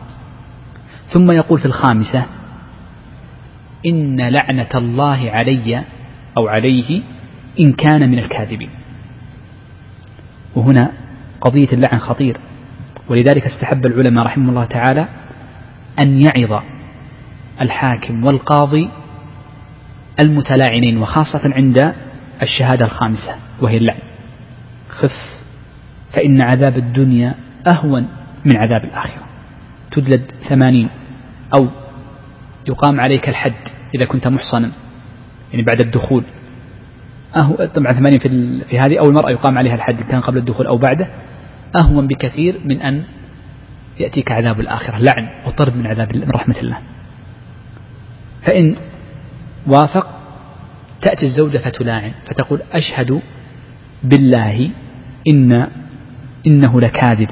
[1.12, 2.26] ثم يقول في الخامسة
[3.86, 5.84] إن لعنة الله علي
[6.38, 7.02] أو عليه
[7.60, 8.70] إن كان من الكاذبين.
[10.54, 10.92] وهنا
[11.40, 12.40] قضية اللعن خطير.
[13.08, 15.08] ولذلك استحب العلماء رحمه الله تعالى
[16.00, 16.62] أن يعظ
[17.60, 18.90] الحاكم والقاضي
[20.20, 21.94] المتلاعنين وخاصة عند
[22.42, 24.15] الشهادة الخامسة وهي اللعن.
[24.96, 25.36] خف
[26.12, 27.34] فإن عذاب الدنيا
[27.68, 28.08] أهون
[28.44, 29.22] من عذاب الآخرة.
[29.92, 30.90] تجلد ثمانين
[31.54, 31.68] أو
[32.68, 34.70] يقام عليك الحد إذا كنت محصنا
[35.52, 36.24] يعني بعد الدخول.
[37.36, 38.28] أهو طبعا ثمانين في,
[38.64, 41.08] في هذه أو المرأة يقام عليها الحد كان قبل الدخول أو بعده
[41.76, 43.02] أهون بكثير من أن
[44.00, 46.78] يأتيك عذاب الآخرة لعن وطرد من عذاب من رحمة الله.
[48.42, 48.76] فإن
[49.66, 50.06] وافق
[51.02, 53.20] تأتي الزوجة فتلاعن فتقول أشهد
[54.04, 54.70] بالله
[55.32, 55.66] إن
[56.46, 57.30] إنه لكاذب.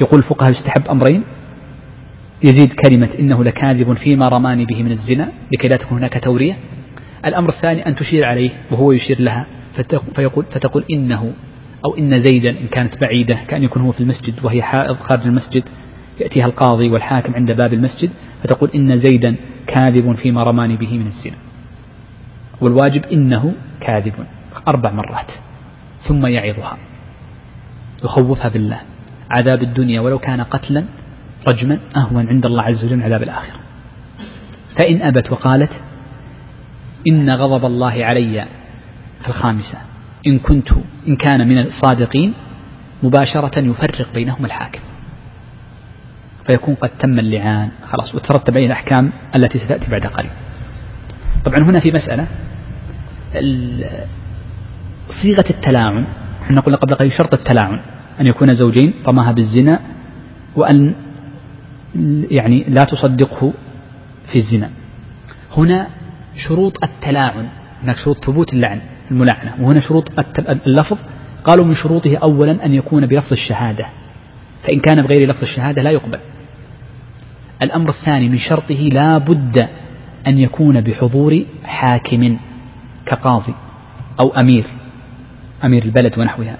[0.00, 1.22] يقول الفقهاء يستحب أمرين؟
[2.44, 6.56] يزيد كلمة إنه لكاذب فيما رماني به من الزنا لكي لا تكون هناك تورية.
[7.26, 9.46] الأمر الثاني أن تشير عليه وهو يشير لها
[10.14, 11.32] فيقول فتقول إنه
[11.84, 15.64] أو إن زيدا إن كانت بعيدة كأن يكون هو في المسجد وهي حائض خارج المسجد
[16.20, 18.10] يأتيها القاضي والحاكم عند باب المسجد
[18.42, 21.36] فتقول إن زيدا كاذب فيما رماني به من الزنا.
[22.60, 24.12] والواجب إنه كاذب
[24.68, 25.30] أربع مرات.
[26.08, 26.78] ثم يعظها.
[28.04, 28.80] يخوفها بالله.
[29.30, 30.84] عذاب الدنيا ولو كان قتلا
[31.52, 33.58] رجما أهون عند الله عز وجل عذاب الآخرة.
[34.78, 35.70] فإن أبت وقالت
[37.08, 38.46] إن غضب الله علي
[39.20, 39.78] في الخامسة.
[40.26, 40.68] إن كنت
[41.08, 42.34] إن كان من الصادقين
[43.02, 44.80] مباشرة يفرق بينهم الحاكم.
[46.46, 47.70] فيكون قد تم اللعان.
[47.92, 50.30] خلاص وترتب عليه الأحكام التي ستأتي بعد قليل.
[51.44, 52.26] طبعا هنا في مسألة
[55.22, 56.06] صيغة التلاعن
[56.42, 57.80] إحنا قلنا قبل قليل شرط التلاعن
[58.20, 59.80] أن يكون زوجين رماها بالزنا
[60.56, 60.94] وأن
[62.30, 63.52] يعني لا تصدقه
[64.32, 64.70] في الزنا.
[65.56, 65.88] هنا
[66.48, 67.48] شروط التلاعن
[67.82, 68.80] هناك شروط ثبوت اللعن
[69.10, 70.08] الملاعنة وهنا شروط
[70.66, 70.98] اللفظ
[71.44, 73.86] قالوا من شروطه أولا أن يكون بلفظ الشهادة
[74.62, 76.18] فإن كان بغير لفظ الشهادة لا يقبل.
[77.64, 79.68] الأمر الثاني من شرطه لا بد
[80.26, 82.38] أن يكون بحضور حاكم
[83.06, 83.54] كقاضي
[84.20, 84.75] أو أمير.
[85.66, 86.56] أمير البلد ونحوها.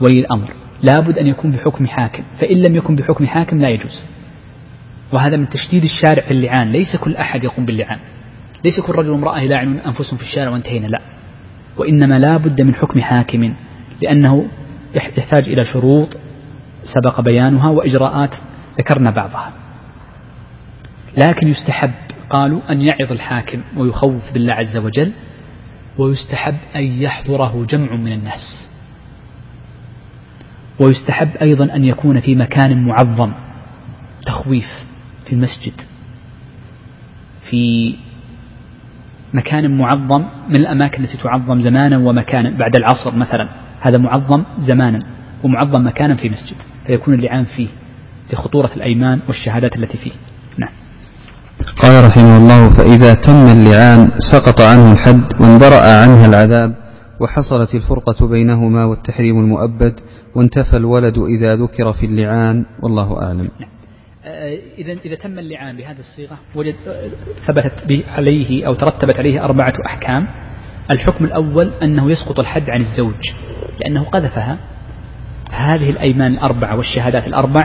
[0.00, 0.54] ولي الأمر.
[0.82, 2.22] لابد أن يكون بحكم حاكم.
[2.40, 4.06] فإن لم يكن بحكم حاكم لا يجوز.
[5.12, 6.72] وهذا من تشديد الشارع في اللعان.
[6.72, 7.98] ليس كل أحد يقوم باللعان.
[8.64, 10.86] ليس كل رجل وامرأة يلاعنون أنفسهم في الشارع وانتهينا.
[10.86, 11.00] لا.
[11.76, 13.54] وإنما لا بد من حكم حاكم.
[14.02, 14.48] لأنه
[14.94, 16.16] يحتاج إلى شروط
[16.94, 18.34] سبق بيانها وإجراءات
[18.78, 19.52] ذكرنا بعضها.
[21.18, 21.90] لكن يستحب
[22.30, 25.12] قالوا أن يعظ الحاكم ويخوف بالله عز وجل
[25.98, 28.70] ويستحب أن يحضره جمع من الناس.
[30.80, 33.32] ويستحب أيضا أن يكون في مكان معظم
[34.26, 34.66] تخويف
[35.26, 35.72] في المسجد
[37.50, 37.94] في
[39.34, 43.48] مكان معظم من الأماكن التي تعظم زمانا ومكانا بعد العصر مثلا.
[43.80, 44.98] هذا معظم زمانا
[45.42, 47.68] ومعظم مكانا في مسجد فيكون اللعان فيه
[48.32, 50.12] لخطورة الأيمان والشهادات التي فيه.
[50.58, 50.83] نعم.
[51.82, 56.74] قال رحمه الله فإذا تم اللعان سقط عنه الحد واندرأ عنها العذاب
[57.20, 60.00] وحصلت الفرقة بينهما والتحريم المؤبد
[60.34, 63.48] وانتفى الولد إذا ذكر في اللعان والله أعلم.
[64.24, 66.74] آه، إذا إذا تم اللعان بهذه الصيغة وجد
[67.46, 70.26] ثبتت عليه أو ترتبت عليه أربعة أحكام
[70.92, 73.20] الحكم الأول أنه يسقط الحد عن الزوج
[73.80, 74.58] لأنه قذفها
[75.50, 77.60] هذه الأيمان الأربعة والشهادات الأربع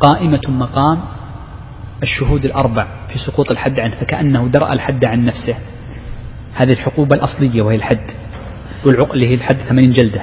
[0.00, 0.98] قائمة مقام
[2.02, 5.56] الشهود الأربع في سقوط الحد عنه فكأنه درأ الحد عن نفسه.
[6.54, 8.06] هذه الحقوبة الأصلية وهي الحد
[8.86, 10.22] والعقل هي الحد ثمانين جلدة.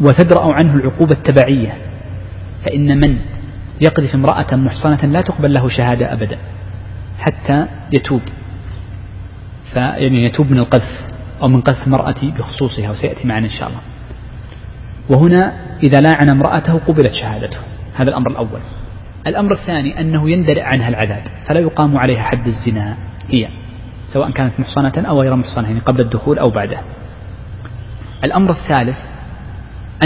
[0.00, 1.76] وتدرأ عنه العقوبة التبعية
[2.64, 3.18] فإن من
[3.80, 6.38] يقذف امرأة محصنة لا تقبل له شهادة أبدا
[7.18, 8.22] حتى يتوب.
[9.72, 11.08] فيعني يتوب من القذف
[11.42, 13.80] أو من قذف المرأة بخصوصها وسيأتي معنا إن شاء الله.
[15.08, 17.58] وهنا إذا لاعن امرأته قبلت شهادته
[17.94, 18.60] هذا الأمر الأول.
[19.26, 22.96] الأمر الثاني أنه يندرئ عنها العذاب فلا يقام عليها حد الزنا
[23.30, 23.48] هي
[24.12, 26.80] سواء كانت محصنة أو غير محصنة يعني قبل الدخول أو بعده.
[28.24, 28.98] الأمر الثالث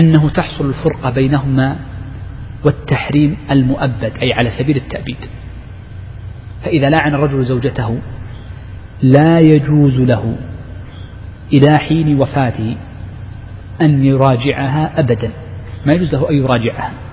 [0.00, 1.76] أنه تحصل الفرقة بينهما
[2.64, 5.24] والتحريم المؤبد أي على سبيل التأبيد.
[6.64, 7.98] فإذا لاعن الرجل زوجته
[9.02, 10.36] لا يجوز له
[11.52, 12.76] إلى حين وفاته
[13.82, 15.30] أن يراجعها أبدا
[15.86, 17.07] ما يجوز له أن يراجعها.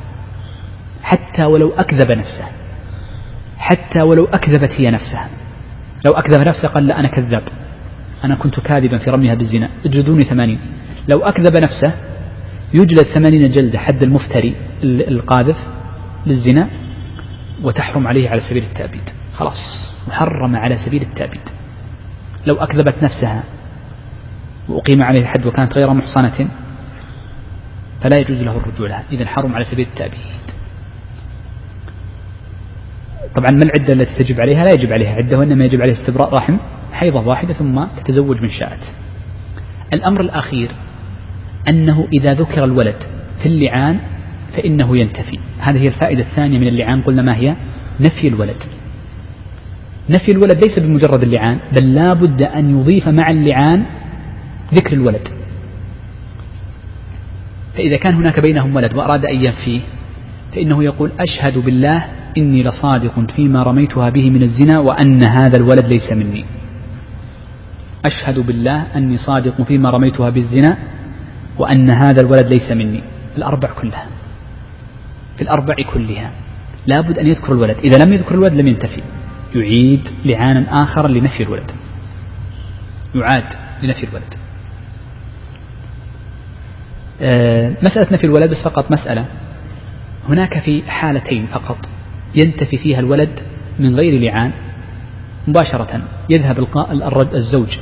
[1.06, 2.46] حتى ولو أكذب نفسه.
[3.58, 5.30] حتى ولو أكذبت هي نفسها.
[6.06, 7.44] لو أكذب نفسه قال لا أنا كذاب.
[8.24, 9.70] أنا كنت كاذبا في رميها بالزنا.
[9.86, 10.60] اجلدوني ثمانين.
[11.14, 11.94] لو أكذب نفسه
[12.74, 15.58] يجلد ثمانين جلدة حد المفتري القاذف
[16.26, 16.70] للزنا
[17.64, 19.10] وتحرم عليه على سبيل التأبيد.
[19.34, 19.58] خلاص
[20.08, 21.42] محرمة على سبيل التأبيد.
[22.46, 23.44] لو أكذبت نفسها
[24.70, 26.50] وأقيم عليه الحد وكانت غير محصنة
[28.02, 29.04] فلا يجوز له الرجوع لها.
[29.12, 30.46] إذا حرم على سبيل التأبيد.
[33.36, 35.10] طبعا ما العدة التي تجب عليها؟ لا يجب عليها.
[35.10, 36.58] عدة وإنما يجب عليها استبراء رحم
[36.94, 38.82] حيضة واحدة ثم تتزوج من شاءت
[39.94, 40.72] الأمر الأخير
[41.70, 42.96] أنه إذا ذكر الولد
[43.44, 44.00] في اللعان
[44.58, 45.40] فإنه ينتفي.
[45.60, 47.56] هذه هي الفائدة الثانية من اللعان قلنا ما هي؟
[48.00, 48.64] نفي الولد.
[50.10, 53.86] نفي الولد ليس بمجرد اللعان بل لا بد أن يضيف مع اللعان
[54.74, 55.28] ذكر الولد.
[57.74, 59.82] فإذا كان هناك بينهم ولد وأراد أن ينفيه
[60.54, 62.06] فإنه يقول أشهد بالله
[62.38, 66.46] إني لصادق فيما رميتها به من الزنا وأن هذا الولد ليس مني.
[68.06, 70.78] أشهد بالله أني صادق فيما رميتها بالزنا
[71.58, 73.02] وأن هذا الولد ليس مني.
[73.38, 74.08] الأربع كلها.
[75.38, 76.32] في الأربع كلها.
[76.88, 77.78] لابد أن يذكر الولد.
[77.78, 79.02] إذا لم يذكر الولد لم ينتفي.
[79.56, 81.72] يعيد لعانا آخر لنفي الولد.
[83.16, 84.34] يعاد لنفي الولد.
[87.22, 89.26] آه، مسألة نفي الولد بس فقط مسألة.
[90.30, 91.78] هناك في حالتين فقط.
[92.36, 93.40] ينتفي فيها الولد
[93.80, 94.52] من غير لعان
[95.48, 96.68] مباشرة يذهب
[97.34, 97.78] الزوج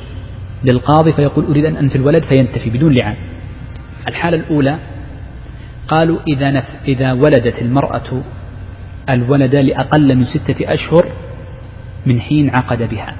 [0.64, 3.16] للقاضي فيقول أريد أن أنفي الولد فينتفي بدون لعان.
[4.08, 4.78] الحالة الأولى
[5.88, 8.22] قالوا إذا نف إذا ولدت المرأة
[9.10, 11.12] الولد لأقل من ستة أشهر
[12.06, 13.16] من حين عقد بها.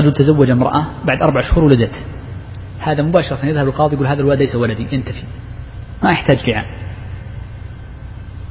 [0.00, 2.04] رجل تزوج امرأة بعد أربع شهور ولدت.
[2.80, 5.24] هذا مباشرة يذهب القاضي يقول هذا الولد ليس ولدي ينتفي.
[6.02, 6.64] ما يحتاج لعان.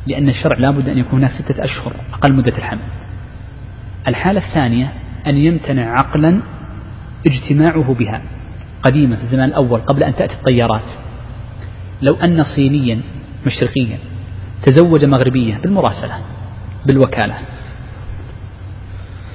[0.07, 2.81] لأن الشرع لابد أن يكون هناك ستة أشهر أقل مدة الحمل.
[4.07, 4.93] الحالة الثانية
[5.27, 6.41] أن يمتنع عقلا
[7.27, 8.21] اجتماعه بها.
[8.83, 10.89] قديما في الزمان الأول قبل أن تأتي الطيارات.
[12.01, 13.01] لو أن صينيا
[13.45, 13.97] مشرقيا
[14.65, 16.21] تزوج مغربية بالمراسلة
[16.85, 17.35] بالوكالة.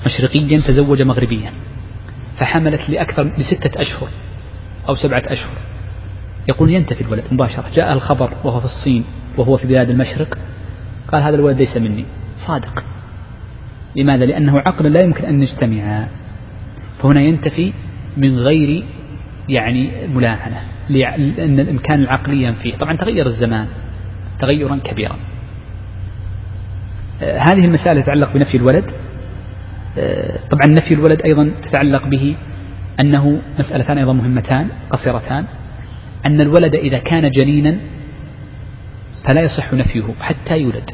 [0.07, 1.53] مشرقيا تزوج مغربيا.
[2.39, 4.09] فحملت لأكثر لستة أشهر
[4.89, 5.59] أو سبعة أشهر.
[6.49, 7.65] يقول ينتفي الولد مباشرة.
[7.75, 9.05] جاء الخبر وهو في الصين
[9.39, 10.39] وهو في بلاد المشرق
[11.13, 12.05] قال هذا الولد ليس مني.
[12.47, 12.85] صادق.
[13.97, 16.07] لماذا؟ لأنه عقل لا يمكن أن نجتمع.
[16.99, 17.73] فهنا ينتفي
[18.17, 18.85] من غير
[19.49, 23.67] يعني ملاعنة لأن الإمكان العقلي ينفيه طبعا تغير الزمان
[24.41, 25.17] تغيرا كبيرا.
[27.23, 28.91] آه، هذه المسألة تتعلق بنفي الولد.
[29.99, 32.37] آه، طبعا نفي الولد أيضا تتعلق به
[33.03, 35.45] أنه مسألتان أيضا مهمتان قصيرتان.
[36.27, 37.77] أن الولد إذا كان جنينا
[39.29, 40.91] فلا يصح نفيه حتى يولد.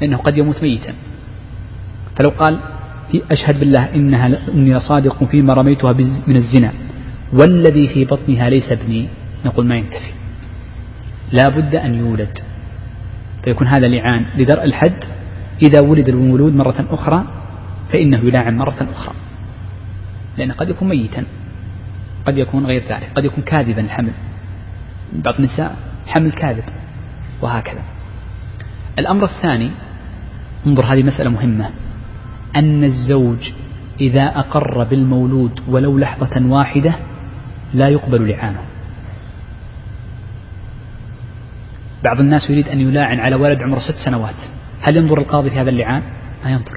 [0.00, 0.94] لأنه قد يموت ميتا.
[2.16, 2.60] فلو قال
[3.30, 5.92] أشهد بالله إنها إني صادق فيما رميتها
[6.26, 6.72] من الزنا.
[7.32, 9.08] والذي في بطنها ليس ابني.
[9.44, 10.12] نقول ما ينتفي.
[11.32, 12.38] لا بد أن يولد.
[13.44, 15.04] فيكون هذا لعان لدرء الحد.
[15.62, 17.24] إذا ولد المولود مرة أخرى
[17.92, 19.14] فإنه يلاعن مرة أخرى.
[20.38, 21.24] لأنه قد يكون ميتا.
[22.26, 23.10] قد يكون غير ذلك.
[23.16, 24.12] قد يكون كاذبا الحمل.
[25.12, 25.76] بعض النساء
[26.06, 26.64] حمل كاذب.
[27.42, 27.82] وهكذا.
[28.98, 29.70] الأمر الثاني
[30.66, 31.70] انظر هذه مسألة مهمة.
[32.56, 33.52] أن الزوج
[34.00, 36.94] إذا أقر بالمولود ولو لحظة واحدة
[37.74, 38.60] لا يقبل لعانه.
[42.04, 44.40] بعض الناس يريد أن يلاعن على ولد عمره ست سنوات.
[44.88, 46.02] هل ينظر القاضي في هذا اللعان؟
[46.44, 46.72] ما ينظر.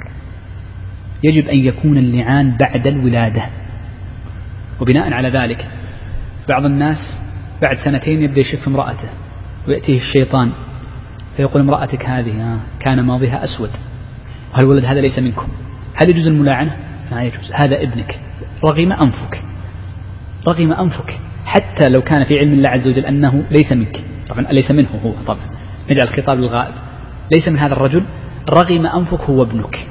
[1.24, 3.44] يجب أن يكون اللعان بعد الولادة.
[4.82, 5.72] وبناء على ذلك
[6.50, 6.98] بعض الناس
[7.62, 9.10] بعد سنتين يبدأ يشف امرأته
[9.68, 10.52] ويأتيه الشيطان
[11.42, 13.70] فيقول امرأتك هذه كان ماضيها أسود.
[14.54, 15.48] وهل الولد هذا ليس منكم؟
[15.96, 16.78] هل يجوز الملاعنة؟
[17.12, 17.52] ما يجوز.
[17.54, 18.22] هذا ابنك.
[18.70, 19.44] رغم أنفك.
[20.50, 21.20] رغم أنفك.
[21.46, 24.06] حتى لو كان في علم الله عز وجل أنه ليس منك.
[24.30, 25.40] طبعا ليس منه هو؟ طبعا
[25.92, 26.74] نجعل الخطاب للغائب.
[27.36, 28.04] ليس من هذا الرجل.
[28.50, 29.90] رغم أنفك هو ابنك.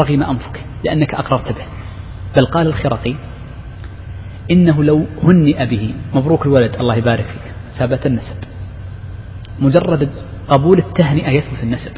[0.00, 0.64] رغم أنفك.
[0.84, 1.64] لأنك أقررت به.
[2.36, 3.14] بل قال الخرقي
[4.50, 7.54] إنه لو هنئ به مبروك الولد الله يبارك فيك.
[7.78, 8.36] ثبت النسب.
[9.60, 10.10] مجرد
[10.48, 11.92] قبول التهنئة يثبت النسب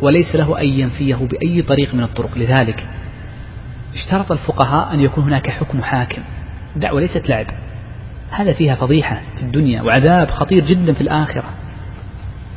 [0.00, 2.38] وليس له أن ينفيه بأي طريق من الطرق.
[2.38, 2.86] لذلك
[3.94, 6.22] اشترط الفقهاء أن يكون هناك حكم حاكم
[6.76, 7.46] دعوة ليست لعب.
[8.30, 11.44] هذا فيها فضيحة في الدنيا وعذاب خطير جدا في الآخرة.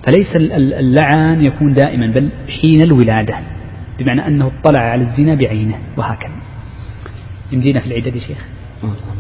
[0.04, 2.30] فليس اللعان يكون دائما بل
[2.62, 3.40] حين الولادة
[4.00, 6.42] بمعنى أنه اطلع على الزنا بعينه وهكذا.
[7.52, 8.38] يمدينا في العدد يا شيخ؟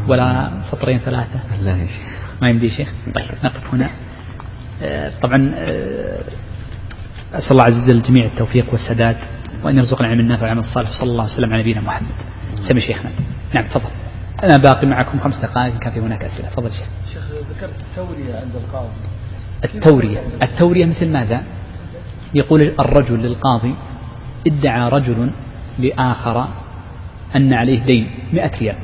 [0.08, 2.38] ولا سطرين ثلاثة؟ لا يا شيخ.
[2.42, 3.90] ما يمدي شيخ؟ طيب نقف هنا.
[5.24, 6.24] طبعا آه،
[7.34, 9.18] أسأل الله عز وجل الجميع التوفيق والسداد
[9.64, 12.16] وأن يرزقنا العلم النافع والعمل الصالح صلى الله وسلم على نبينا محمد.
[12.70, 13.12] سمي شيخنا.
[13.54, 13.90] نعم تفضل.
[14.44, 16.50] أنا باقي معكم خمس دقائق كان في هناك أسئلة.
[16.50, 16.88] تفضل شيخ.
[17.14, 18.90] شيخ ذكرت التورية عند القاضي.
[19.64, 20.20] التورية.
[20.44, 21.44] التورية مثل ماذا؟
[22.34, 23.76] يقول الرجل للقاضي
[24.48, 25.32] ادعى رجل
[25.80, 26.48] لآخر
[27.36, 28.76] أن عليه دين مئة ريال.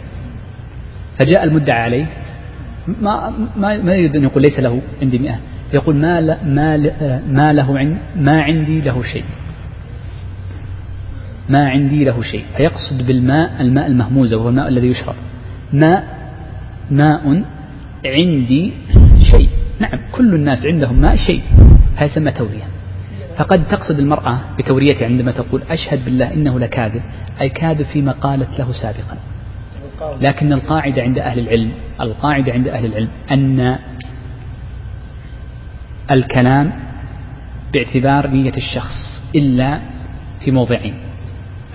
[1.19, 2.05] فجاء المدعى عليه
[2.87, 5.39] ما ما ما يريد أن يقول ليس له عندي مئة.
[5.73, 6.77] يقول ما ما
[7.27, 9.25] ما له عند ما عندي له شيء.
[11.49, 12.45] ما عندي له شيء.
[12.57, 15.15] فيقصد بالماء الماء المهموز وهو الماء الذي يشرب.
[15.73, 16.03] ماء
[16.91, 17.43] ماء
[18.05, 18.73] عندي
[19.31, 19.49] شيء.
[19.79, 21.41] نعم كل الناس عندهم ماء شيء.
[21.95, 22.67] هذا يسمى تورية
[23.37, 27.01] فقد تقصد المرأة بتوريته عندما تقول أشهد بالله إنه لكاذب.
[27.41, 29.17] أي كاذب فيما قالت له سابقا.
[30.21, 33.77] لكن القاعدة عند أهل العلم القاعدة عند أهل العلم أن
[36.11, 36.71] الكلام
[37.73, 39.79] باعتبار نية الشخص إلا
[40.39, 40.93] في موضعين.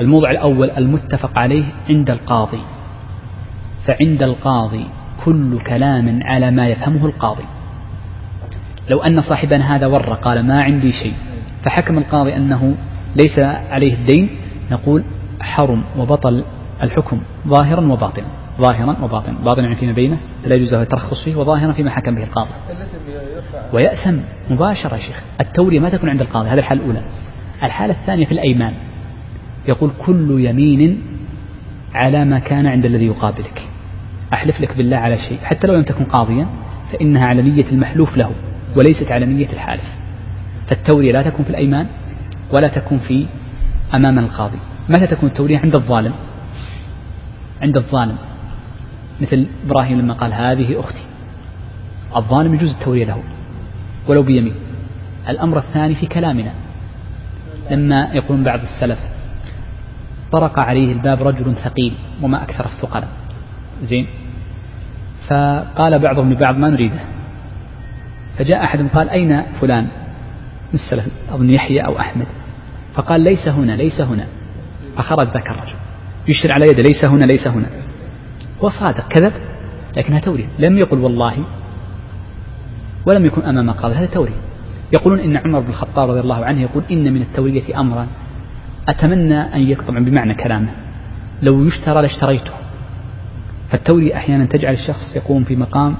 [0.00, 2.62] الموضع الأول المتفق عليه عند القاضي.
[3.86, 4.86] فعند القاضي
[5.24, 7.44] كل كلام على ما يفهمه القاضي.
[8.90, 11.14] لو أن صاحبنا هذا ور قال ما عندي شيء.
[11.64, 12.74] فحكم القاضي أنه
[13.16, 13.38] ليس
[13.70, 14.30] عليه الدين
[14.70, 15.04] نقول
[15.40, 16.44] حرم وبطل
[16.82, 18.39] الحكم ظاهرا وباطنا.
[18.60, 19.38] ظاهرا وباطنا.
[19.44, 22.50] باطنا يعني فيما بينه فلا يجوز له الترخص فيه وظاهرا فيما حكم به القاضي.
[23.72, 24.18] ويأثم
[24.50, 27.02] مباشرة يا شيخ التورية ما تكون عند القاضي هذه الحالة الأولى.
[27.62, 28.72] الحالة الثانية في الأيمان.
[29.68, 31.02] يقول كل يمين
[31.94, 33.62] على ما كان عند الذي يقابلك.
[34.34, 35.38] أحلف لك بالله على شيء.
[35.42, 36.46] حتى لو لم تكن قاضيا
[36.92, 38.30] فإنها على نية المحلوف له
[38.76, 39.84] وليست على نية الحالف.
[40.66, 41.86] فالتورية لا تكون في الأيمان
[42.54, 43.26] ولا تكون في
[43.96, 44.58] أمام القاضي.
[44.88, 46.12] متى تكون التورية؟ عند الظالم.
[47.62, 48.16] عند الظالم.
[49.20, 51.06] مثل إبراهيم لما قال هذه أختي.
[52.16, 53.22] الظالم يجوز التورية له
[54.08, 54.54] ولو بيمين.
[55.28, 56.52] الأمر الثاني في كلامنا.
[57.70, 58.98] لما يقولون بعض السلف
[60.32, 63.08] طرق عليه الباب رجل ثقيل وما أكثر الثقلاء
[63.84, 64.06] زين.
[65.28, 67.00] فقال بعضهم لبعض ما نريده.
[68.38, 72.26] فجاء أحد قال أين فلان؟ من السلف أظن يحيى أو أحمد.
[72.94, 74.26] فقال ليس هنا ليس هنا.
[74.96, 75.74] فخرج ذاك الرجل.
[76.28, 77.70] يشير على يده ليس هنا ليس هنا.
[78.64, 79.32] هو صادق كذب
[79.96, 81.44] لكنها تورية لم يقل والله
[83.06, 83.94] ولم يكن أمام قاضي.
[83.94, 84.40] هذا تورية
[84.92, 88.06] يقولون إن عمر بن الخطاب رضي الله عنه يقول إن من التورية أمرا
[88.88, 90.70] أتمنى أن يكتب بمعنى كلامه.
[91.42, 92.52] لو يشترى لاشتريته.
[93.70, 95.96] فالتورية أحيانا تجعل الشخص يقوم في مقام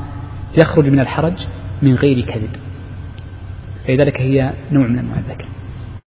[0.62, 1.46] يخرج من الحرج
[1.82, 2.50] من غير كذب.
[3.86, 5.49] فلذلك هي نوع من أنواع الذكر.